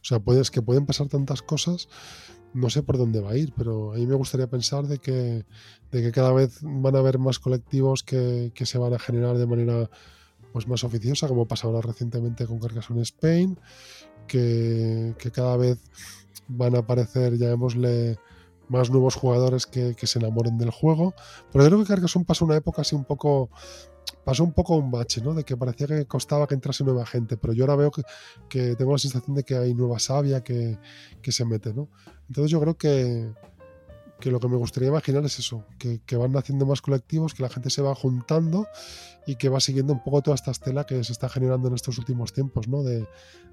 [0.00, 1.88] sea, puedes que pueden pasar tantas cosas,
[2.54, 5.44] no sé por dónde va a ir, pero a mí me gustaría pensar de que,
[5.90, 9.46] de que cada vez van a haber más colectivos que, se van a generar de
[9.48, 9.90] manera
[10.56, 13.60] pues más oficiosa, como pasa ahora recientemente con Carcassonne Spain,
[14.26, 15.78] que, que cada vez
[16.48, 18.16] van a aparecer, llamémosle,
[18.70, 21.12] más nuevos jugadores que, se enamoren del juego.
[21.52, 23.50] Pero yo creo que Carcassonne pasó una época así un poco.
[24.24, 25.34] Pasó un poco un bache, ¿no?
[25.34, 27.90] De que parecía que costaba que entrase nueva gente, pero yo ahora veo
[28.48, 30.78] que, tengo la sensación de que hay nueva savia que,
[31.22, 31.90] se mete, ¿no?
[32.28, 33.30] Entonces yo creo que,
[34.20, 37.48] que lo que me gustaría imaginar es eso, que, van naciendo más colectivos, que la
[37.48, 38.66] gente se va juntando
[39.26, 41.98] y que va siguiendo un poco toda esta estela que se está generando en estos
[41.98, 42.82] últimos tiempos, ¿no?
[42.82, 43.06] De,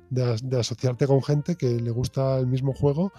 [0.09, 3.11] de asociarte con gente que le gusta el mismo juego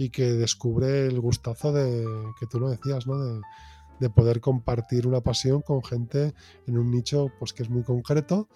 [0.00, 2.06] y que descubre el gustazo de,
[2.38, 3.18] que tú lo decías, ¿no?
[3.18, 3.40] De,
[4.14, 6.32] poder compartir una pasión con gente
[6.66, 8.48] en un nicho pues que es muy concreto,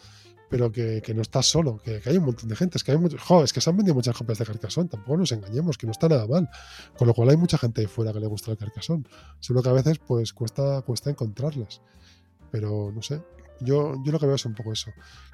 [0.55, 2.79] pero que, no estás solo, que, hay un montón de gente.
[2.79, 5.33] Es que hay muchos, es que se han vendido muchas copias de Carcassonne, tampoco nos
[5.33, 6.49] engañemos, que no está nada mal.
[6.97, 9.03] Con lo cual hay mucha gente ahí fuera que le gusta el Carcassonne.
[9.41, 11.83] Solo que a veces pues cuesta, cuesta encontrarlas.
[12.53, 13.21] Pero no sé,
[13.63, 14.93] yo, yo lo que veo es un poco eso,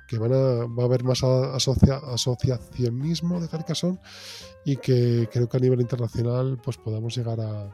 [0.08, 4.00] que van a, va a haber más asociacionismo de Carcassonne
[4.64, 7.70] y que creo que a nivel internacional pues podamos llegar a,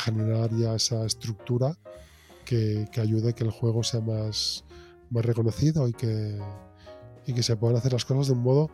[0.00, 1.78] generar ya esa estructura
[2.44, 4.64] que, que, ayude que el juego sea más,
[5.12, 6.40] más reconocido y que,
[7.26, 8.70] y que se puedan hacer las cosas de un modo...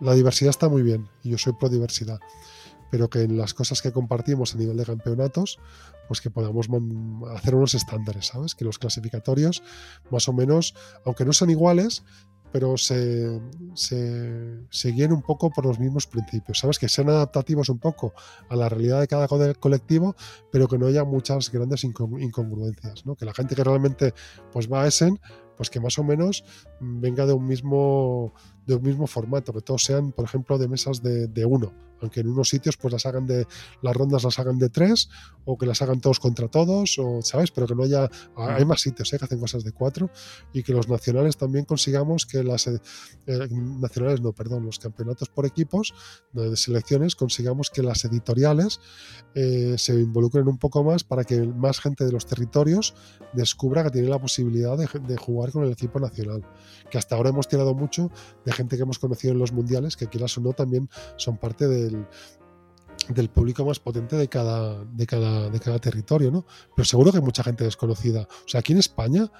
[0.00, 2.20] La diversidad está muy bien y yo soy pro diversidad,
[2.90, 5.58] pero que en las cosas que compartimos a nivel de campeonatos,
[6.08, 6.68] pues que podamos
[7.36, 8.54] hacer unos estándares, ¿sabes?
[8.54, 9.62] Que los clasificatorios,
[10.10, 10.74] más o menos,
[11.04, 12.02] aunque no sean iguales,
[12.52, 13.40] pero se,
[13.74, 16.78] se, guíen un poco por los mismos principios, ¿sabes?
[16.78, 18.12] Que sean adaptativos un poco
[18.48, 20.16] a la realidad de cada colectivo,
[20.50, 23.14] pero que no haya muchas grandes incongruencias, ¿no?
[23.14, 24.14] Que la gente que realmente
[24.52, 25.20] pues va a Essen,
[25.60, 26.42] pues que más o menos
[26.80, 28.32] venga de un mismo
[28.66, 32.20] de un mismo formato, que todos sean, por ejemplo, de mesas de, de uno, aunque
[32.20, 33.46] en unos sitios pues las hagan de
[33.82, 35.08] las rondas las hagan de tres
[35.44, 38.80] o que las hagan todos contra todos o sabes pero que no haya hay más
[38.80, 39.18] sitios ¿eh?
[39.18, 40.10] que hacen cosas de cuatro
[40.52, 42.78] y que los nacionales también consigamos que las eh,
[43.26, 45.94] nacionales no perdón los campeonatos por equipos
[46.32, 48.80] de selecciones consigamos que las editoriales
[49.34, 52.94] eh, se involucren un poco más para que más gente de los territorios
[53.32, 56.44] descubra que tiene la posibilidad de, de jugar con el equipo nacional
[56.90, 58.10] que hasta ahora hemos tirado mucho
[58.44, 61.66] de gente que hemos conocido en los mundiales que quieras o no también son parte
[61.66, 62.06] de
[63.08, 66.44] del, público más potente de cada, de, cada, de cada territorio, ¿no?
[66.76, 68.28] Pero seguro que hay mucha gente desconocida.
[68.44, 69.30] O sea, aquí en España,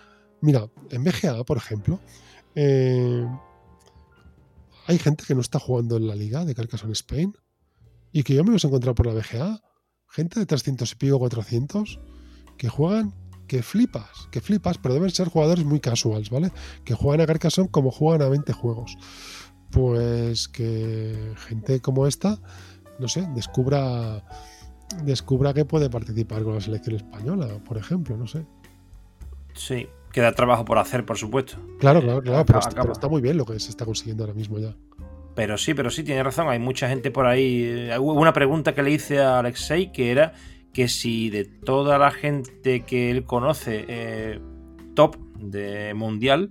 [0.40, 2.00] mira, en BGA, por ejemplo,
[2.54, 3.26] eh,
[4.86, 7.36] hay gente que no está jugando en la liga de Carcassonne Spain
[8.12, 9.62] y que yo me los he encontrado por la BGA.
[10.08, 12.00] Gente de 300 y pico, 400,
[12.56, 13.14] que juegan
[13.50, 16.52] que flipas, que flipas, pero deben ser jugadores muy casuals, ¿vale?
[16.84, 18.96] Que juegan a Carcassonne como juegan a 20 juegos
[19.70, 22.38] pues que gente como esta,
[23.00, 24.22] no sé, descubra
[25.02, 28.46] descubra que puede participar con la selección española, por ejemplo, no sé.
[29.52, 31.56] Sí, queda trabajo por hacer, por supuesto.
[31.80, 34.76] Claro, claro, claro, pero, está, muy bien lo que se está consiguiendo ahora mismo ya.
[35.34, 37.64] Pero sí, pero sí, tiene razón, hay mucha gente por ahí.
[37.64, 40.34] Eh, hubo una pregunta que le hice a Alexei que era
[40.72, 44.40] que si de toda la gente que él conoce eh,
[44.94, 46.50] top de mundial,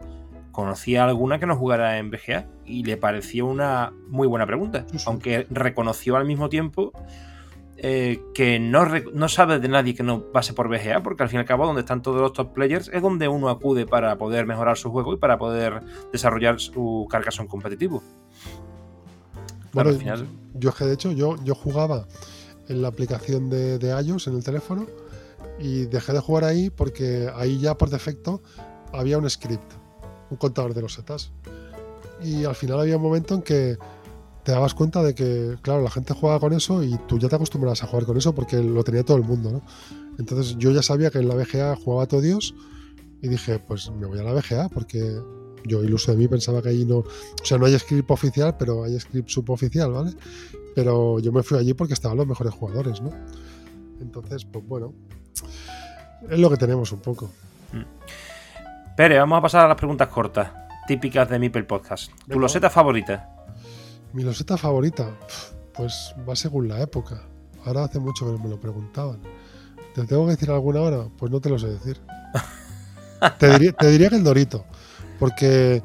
[0.52, 5.48] conocía alguna que no jugara en BGA y le pareció una muy buena pregunta, aunque
[5.50, 6.92] reconoció al mismo tiempo
[7.78, 11.38] eh, que no, no, sabe de nadie que no pase por BGA, porque al fin
[11.38, 14.46] y al cabo donde están todos los top players es donde uno acude para poder
[14.46, 18.04] mejorar su juego y para poder desarrollar su carcasón competitivo.
[19.72, 20.28] Bueno, final...
[20.56, 22.06] yo es que de hecho yo, yo jugaba
[22.70, 24.88] en la aplicación de, de iOS en el teléfono
[25.60, 28.42] y dejé de jugar ahí porque ahí ya por defecto
[28.94, 29.74] había un script
[30.30, 31.32] un contador de los setas.
[32.24, 33.78] Y al final había un momento en que
[34.44, 37.36] te dabas cuenta de que, claro, la gente jugaba con eso y tú ya te
[37.36, 39.62] acostumbras a jugar con eso porque lo tenía todo el mundo, ¿no?
[40.18, 42.54] Entonces yo ya sabía que en la BGA jugaba todo Dios
[43.22, 45.18] y dije, pues me voy a la BGA porque
[45.66, 47.06] yo iluso de mí pensaba que allí no, o
[47.44, 50.12] sea, no hay script oficial, pero hay script suboficial, ¿vale?
[50.76, 53.12] Pero yo me fui allí porque estaban los mejores jugadores, ¿no?
[54.02, 54.94] Entonces, pues bueno,
[56.30, 57.30] es lo que tenemos un poco.
[57.72, 58.96] Mm.
[58.96, 60.52] Pere, vamos a pasar a las preguntas cortas,
[60.88, 62.12] típicas de Mipel Podcast.
[62.12, 62.42] ¿Tu Venga.
[62.42, 63.30] loseta favorita?
[64.14, 65.12] Mi loseta favorita,
[65.74, 67.22] pues va según la época.
[67.66, 69.22] Ahora hace mucho que no me lo preguntaban.
[69.94, 71.06] ¿Te tengo que decir alguna hora?
[71.18, 72.00] Pues no te lo sé decir.
[73.40, 74.66] te, diría, te diría que el Dorito,
[75.20, 75.84] porque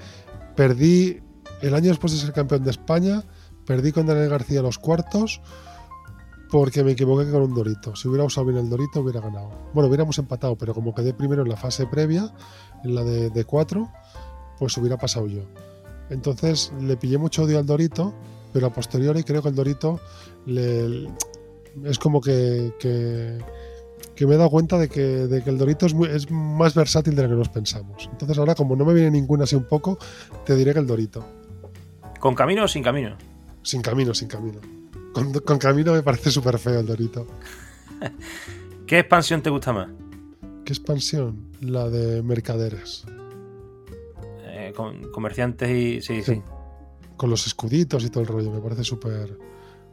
[0.57, 1.20] perdí
[1.62, 3.22] el año después de ser campeón de España,
[3.66, 5.41] perdí con Daniel García los cuartos
[6.51, 7.97] porque me equivoqué con un Dorito.
[7.97, 9.51] Si hubiera usado bien el Dorito, hubiera ganado.
[9.72, 12.32] Bueno, hubiéramos empatado, pero como quedé primero en la fase previa,
[12.85, 13.91] en la de, cuatro,
[14.59, 15.43] pues hubiera pasado yo.
[16.11, 18.14] Entonces le pillé mucho odio al Dorito,
[18.53, 19.99] pero a posteriori creo que el Dorito
[20.47, 21.09] le,
[21.82, 22.72] es como que,
[24.14, 26.74] que me he dado cuenta de que, de que el Dorito es, muy- es más
[26.74, 28.08] versátil de lo que nos pensamos.
[28.12, 29.98] Entonces ahora, como no me viene ninguna así un poco,
[30.46, 31.24] te diré que el Dorito.
[32.20, 33.16] ¿Con camino o sin camino?
[33.62, 34.60] Sin camino, sin camino.
[35.12, 37.26] Con, con camino me parece súper feo el Dorito.
[38.86, 39.88] ¿Qué expansión te gusta más?
[40.64, 41.48] ¿Qué expansión?
[41.60, 43.04] La de Mercaderes.
[44.46, 46.00] Eh, con comerciantes y.
[46.00, 46.34] Sí, sí.
[46.36, 46.42] Sí.
[47.16, 48.50] Con los escuditos y todo el rollo.
[48.50, 49.38] Me parece súper,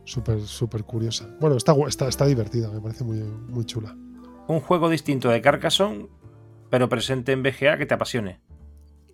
[0.06, 1.28] súper, súper curiosa.
[1.40, 2.70] Bueno, está, está, está divertida.
[2.72, 3.96] Me parece muy, muy chula.
[4.52, 6.10] Un juego distinto de Carcassonne,
[6.70, 8.42] pero presente en BGA que te apasione.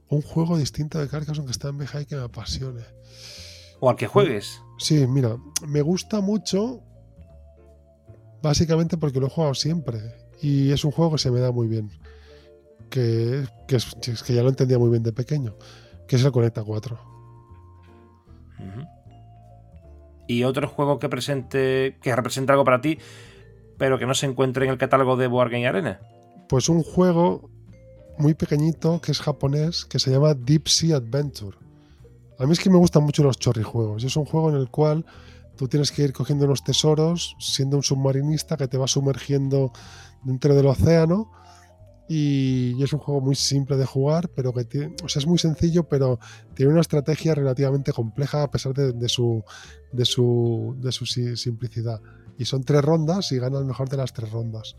[0.10, 2.82] Un juego distinto de Carcassonne que está en BGA y que me apasione.
[3.80, 4.60] O al que juegues.
[4.80, 6.82] Sí, mira, me gusta mucho
[8.42, 10.00] básicamente porque lo he jugado siempre
[10.42, 11.92] y es un juego que se me da muy bien.
[12.90, 13.94] Que, que, es,
[14.26, 15.56] que ya lo entendía muy bien de pequeño,
[16.08, 17.00] que es el Conecta 4.
[18.58, 18.88] Ujú.
[20.28, 22.00] Y otro juego que presente.
[22.02, 22.98] que represente algo para ti,
[23.78, 26.00] pero que no se encuentre en el catálogo de Board Game Arena.
[26.50, 27.50] Pues un juego
[28.18, 31.58] muy pequeñito que es japonés que se llama Deep Sea Adventure.
[32.40, 34.04] A mí es que me gustan mucho los chorrijuegos.
[34.04, 35.06] Es un juego en el cual
[35.56, 39.72] tú tienes que ir cogiendo unos tesoros, siendo un submarinista que te va sumergiendo
[40.24, 41.32] dentro del océano.
[42.10, 45.38] Y, es un juego muy simple de jugar, pero que tiene, o sea, es muy
[45.38, 46.20] sencillo, pero
[46.54, 49.44] tiene una estrategia relativamente compleja a pesar de, su,
[49.92, 52.00] de, su, de su si- simplicidad.
[52.38, 54.76] Y son tres rondas y gana el mejor de las tres rondas.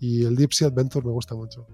[0.00, 1.66] Y el Deep Sea Adventure me gusta mucho.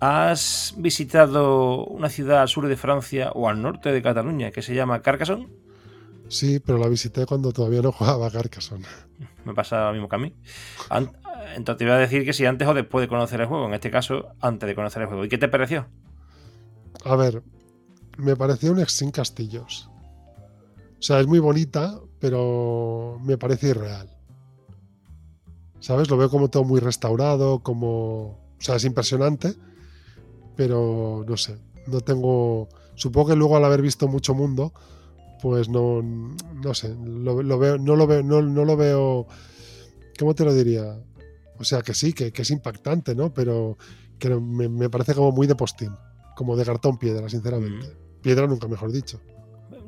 [0.00, 4.74] ¿Has visitado una ciudad al sur de Francia o al norte de Cataluña que se
[4.74, 5.48] llama Carcassonne?
[6.28, 8.86] Sí, pero la visité cuando todavía no jugaba a Carcassonne.
[9.44, 10.34] Me pasa lo mismo que a mí.
[11.56, 13.66] Entonces te iba a decir que si antes o después de conocer el juego.
[13.66, 15.24] En este caso, antes de conocer el juego.
[15.24, 15.88] ¿Y qué te pareció?
[17.04, 17.42] A ver,
[18.18, 19.90] me pareció un ex sin castillos.
[20.98, 24.08] O sea, es muy bonita, pero me parece irreal.
[25.80, 26.10] ¿Sabes?
[26.10, 28.38] Lo veo como todo muy restaurado, como...
[28.58, 29.54] O sea, es impresionante,
[30.56, 32.68] pero no sé, no tengo...
[32.96, 34.72] Supongo que luego al haber visto mucho mundo,
[35.40, 39.26] pues no, no sé, lo, lo veo, no lo veo, no, no lo veo...
[40.18, 41.00] ¿Cómo te lo diría?
[41.58, 43.32] O sea, que sí, que, que es impactante, ¿no?
[43.32, 43.78] Pero
[44.18, 45.94] que me, me parece como muy de postín,
[46.36, 47.96] como de cartón piedra, sinceramente.
[48.20, 49.20] Piedra nunca mejor dicho.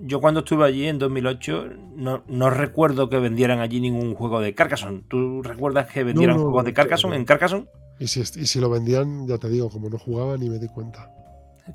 [0.03, 1.65] Yo cuando estuve allí en 2008
[1.97, 5.05] no, no recuerdo que vendieran allí ningún juego de Carcassonne.
[5.09, 7.21] ¿Tú recuerdas que vendieran no, juegos de Carcassonne no.
[7.21, 7.67] en Carcassonne?
[7.99, 10.69] Y si, y si lo vendían, ya te digo, como no jugaba ni me di
[10.69, 11.11] cuenta.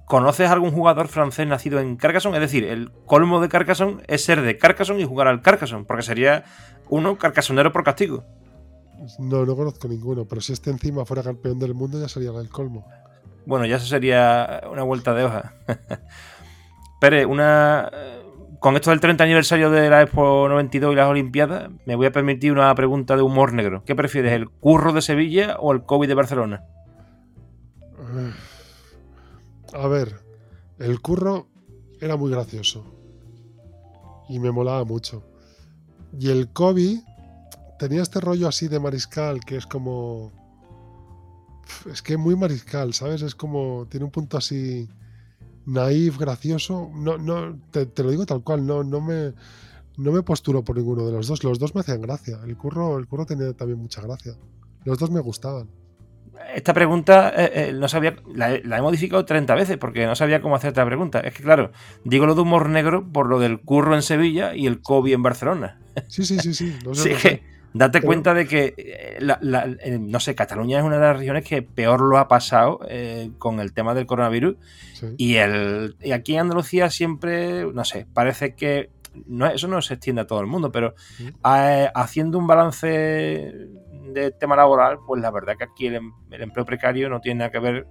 [0.06, 2.38] ¿Conoces algún jugador francés nacido en Carcassonne?
[2.38, 6.04] Es decir, el colmo de Carcassonne es ser de Carcassonne y jugar al Carcassonne, porque
[6.04, 6.44] sería
[6.90, 8.24] uno carcassonero por castigo.
[9.20, 12.50] No, no conozco ninguno, pero si este encima fuera campeón del mundo ya sería el
[12.50, 12.86] colmo.
[13.46, 15.54] Bueno, ya eso sería una vuelta de hoja.
[17.00, 17.90] Pere, una.
[17.92, 18.22] eh,
[18.60, 22.12] Con esto del 30 aniversario de la Expo 92 y las Olimpiadas, me voy a
[22.12, 23.84] permitir una pregunta de humor negro.
[23.86, 26.64] ¿Qué prefieres, el curro de Sevilla o el COVID de Barcelona?
[29.74, 30.16] A ver,
[30.80, 31.48] el curro
[32.02, 32.86] era muy gracioso.
[34.30, 35.24] Y me molaba mucho.
[36.18, 37.02] Y el Kobe
[37.78, 40.32] tenía este rollo así de mariscal que es como.
[41.92, 43.22] Es que muy mariscal, ¿sabes?
[43.22, 43.86] Es como.
[43.90, 44.90] Tiene un punto así.
[45.66, 46.90] Naif, gracioso.
[46.96, 49.34] No, no, te, te lo digo tal cual, no, no me.
[49.98, 51.44] No me posturo por ninguno de los dos.
[51.46, 52.40] Los dos me hacían gracia.
[52.46, 54.34] El curro, el curro tenía también mucha gracia.
[54.84, 55.70] Los dos me gustaban.
[56.54, 60.14] Esta pregunta eh, eh, no sabía, la, he- la he modificado 30 veces porque no
[60.16, 61.22] sabía cómo hacer esta pregunta.
[61.22, 61.72] Es que, claro,
[62.04, 65.24] digo lo de humor negro por lo del curro en Sevilla y el COVID en
[65.24, 65.80] Barcelona.
[66.10, 66.76] Sí, sí, sí, sí.
[66.84, 67.44] lo sé, Sí, lo es sé.
[67.78, 71.02] Date Pero- cuenta de que, eh, la- la- eh, no sé, Cataluña es una de
[71.02, 74.56] las regiones que peor lo ha pasado eh, con el tema del coronavirus.
[74.94, 75.08] Sí.
[75.18, 78.90] Y, el, y aquí en Andalucía siempre, no sé, parece que
[79.28, 80.94] no, eso no se extiende a todo el mundo, pero
[81.94, 86.66] haciendo un balance de tema laboral, pues la verdad que aquí el, em- el empleo
[86.66, 87.88] precario no tiene nada que ver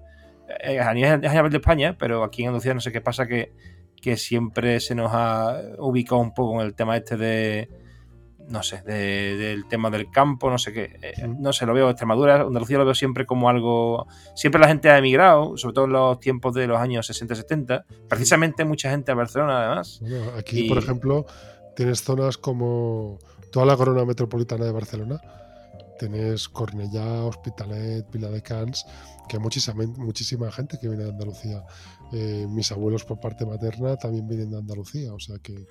[0.61, 3.27] eh, a nivel, a nivel de España, pero aquí en Andalucía no sé qué pasa
[3.27, 3.53] que,
[4.01, 7.71] que siempre se nos ha ubicado un poco en el tema este de,
[8.49, 10.99] no sé, del tema del campo, no sé qué.
[11.03, 14.07] Eh, no sé, lo veo Extremadura, Andalucía lo veo siempre como algo.
[14.35, 17.85] Siempre la gente ha emigrado, sobre todo en los tiempos de los años 60-70.
[18.09, 20.01] Precisamente mucha gente a Barcelona, además.
[20.39, 21.27] aquí, por ejemplo,
[21.75, 23.19] tienes zonas como
[23.51, 25.21] toda la corona metropolitana de Barcelona.
[25.99, 28.85] Tienes Cornellá, Hospitalet, Vila de Cans,
[29.29, 31.63] que muchísima, muchísima gente que viene de Andalucía.
[32.13, 35.67] Eh, mis abuelos por parte materna también vienen de Andalucía, o sea que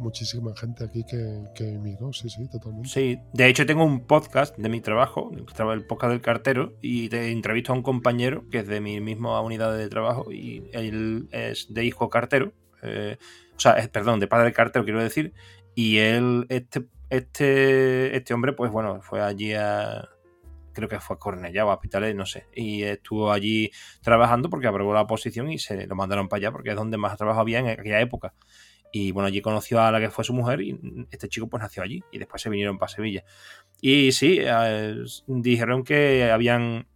[0.00, 2.88] muchísima, gente aquí que, que emigró, sí, sí, totalmente.
[2.88, 7.30] Sí, de hecho tengo un podcast de mi trabajo, el podcast del cartero, y te
[7.30, 11.72] entrevisto a un compañero que es de mi misma unidad de trabajo y él es
[11.72, 13.18] de hijo cartero, eh,
[13.56, 15.32] o sea, perdón, de padre cartero quiero decir,
[15.74, 20.08] y él, este, este, este hombre, pues bueno, fue allí a,
[20.72, 21.80] creo que fue a Cornellá o a
[22.14, 22.46] no sé.
[22.54, 23.70] Y estuvo allí
[24.02, 27.16] trabajando porque aprobó la posición y se lo mandaron para allá porque es donde más
[27.16, 28.34] trabajo había en aquella época.
[28.92, 30.78] Y bueno, allí conoció a la que fue su mujer y
[31.10, 33.24] este chico pues nació allí y después se vinieron para Sevilla.
[33.80, 36.86] Y sí, eh, dijeron que habían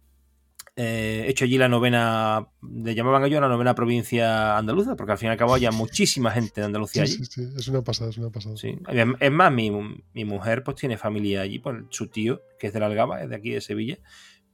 [0.79, 5.29] eh, hecho allí la novena, le llamaban ellos la novena provincia andaluza, porque al fin
[5.29, 7.13] y al cabo había muchísima gente de Andalucía allí.
[7.13, 8.55] Sí, sí, es una pasada, es una pasada.
[8.57, 8.77] Sí.
[9.19, 12.79] Es más, mi, mi, mujer pues tiene familia allí, pues su tío, que es de
[12.79, 13.97] la Algaba, es de aquí de Sevilla,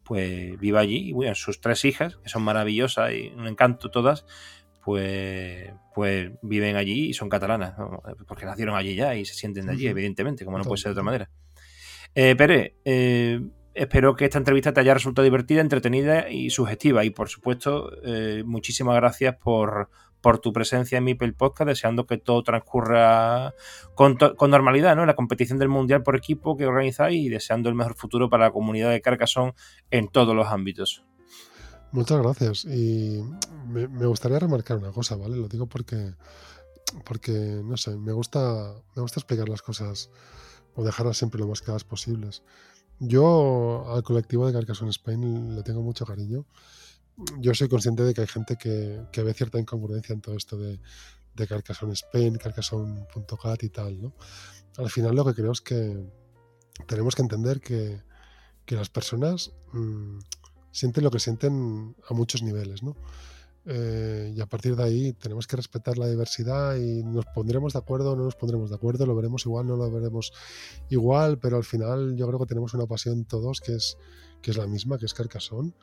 [0.05, 4.25] pues vive allí y bueno, sus tres hijas, que son maravillosas y un encanto todas,
[4.81, 7.73] pues, pues viven allí y son catalanas,
[8.29, 10.93] porque nacieron allí ya y se sienten de allí, evidentemente, como no puede ser de
[10.93, 11.29] otra manera.
[12.15, 13.41] Eh, Pere, eh,
[13.73, 17.03] espero que esta entrevista te haya resultado divertida, entretenida y sugestiva.
[17.03, 19.89] Y por supuesto, eh, muchísimas gracias por,
[20.21, 23.53] por, tu presencia en mi Podcast, deseando que todo transcurra
[23.95, 24.17] con,
[24.49, 25.05] normalidad, ¿no?
[25.05, 28.51] La competición del Mundial por equipo que organizáis y deseando el mejor futuro para la
[28.51, 29.53] comunidad de Carcassonne
[29.91, 31.03] en todos los ámbitos.
[31.91, 32.65] Muchas gracias.
[32.65, 33.23] Y
[33.67, 35.37] me, gustaría remarcar una cosa, ¿vale?
[35.37, 36.15] Lo digo porque,
[37.05, 40.09] porque no sé, me gusta, me gusta explicar las cosas
[40.75, 42.43] o dejarlas siempre lo más claras posibles.
[42.99, 46.45] Yo al colectivo de Carcassonne Spain le tengo mucho cariño.
[47.39, 50.57] Yo soy consciente de que hay gente que, que ve cierta incongruencia en todo esto
[50.57, 50.79] de,
[51.35, 54.13] de Carcassonne Spain, Carcassonne.cat y tal, ¿no?
[54.77, 56.07] Al final lo que creo es que
[56.87, 58.01] tenemos que entender que,
[58.65, 60.19] que las personas mm,
[60.71, 62.95] sienten lo que sienten a muchos niveles, ¿no?
[63.65, 67.79] Eh, y a partir de ahí tenemos que respetar la diversidad y nos pondremos de
[67.79, 70.33] acuerdo o no nos pondremos de acuerdo, lo veremos igual, no lo veremos
[70.89, 73.97] igual, pero al final yo creo que tenemos una pasión todos que es,
[74.41, 75.73] que es la misma, que es Carcassonne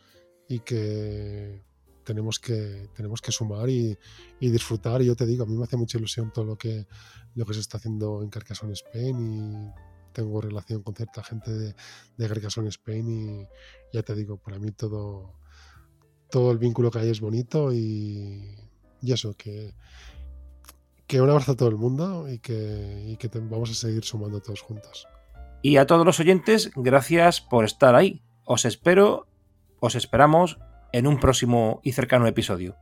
[0.47, 1.63] y que
[2.05, 3.97] tenemos que, tenemos que sumar y,
[4.41, 5.01] y, disfrutar.
[5.01, 6.87] Y yo te digo, a mí me hace mucha ilusión todo lo que,
[7.35, 11.75] lo que se está haciendo en Carcassonne Spain y tengo relación con cierta gente de,
[12.17, 13.47] de Carcassonne Spain y
[13.93, 15.40] ya te digo, para mí todo,
[16.31, 18.57] todo el vínculo que hay es bonito y,
[19.03, 19.75] eso, que,
[21.07, 24.41] que un abrazo a todo el mundo y que, y que vamos a seguir sumando
[24.41, 25.07] todos juntos.
[25.63, 28.23] Y a todos los oyentes, gracias por estar ahí.
[28.45, 29.27] Os espero,
[29.81, 30.59] os esperamos
[30.93, 32.77] en un próximo y cercano episodio.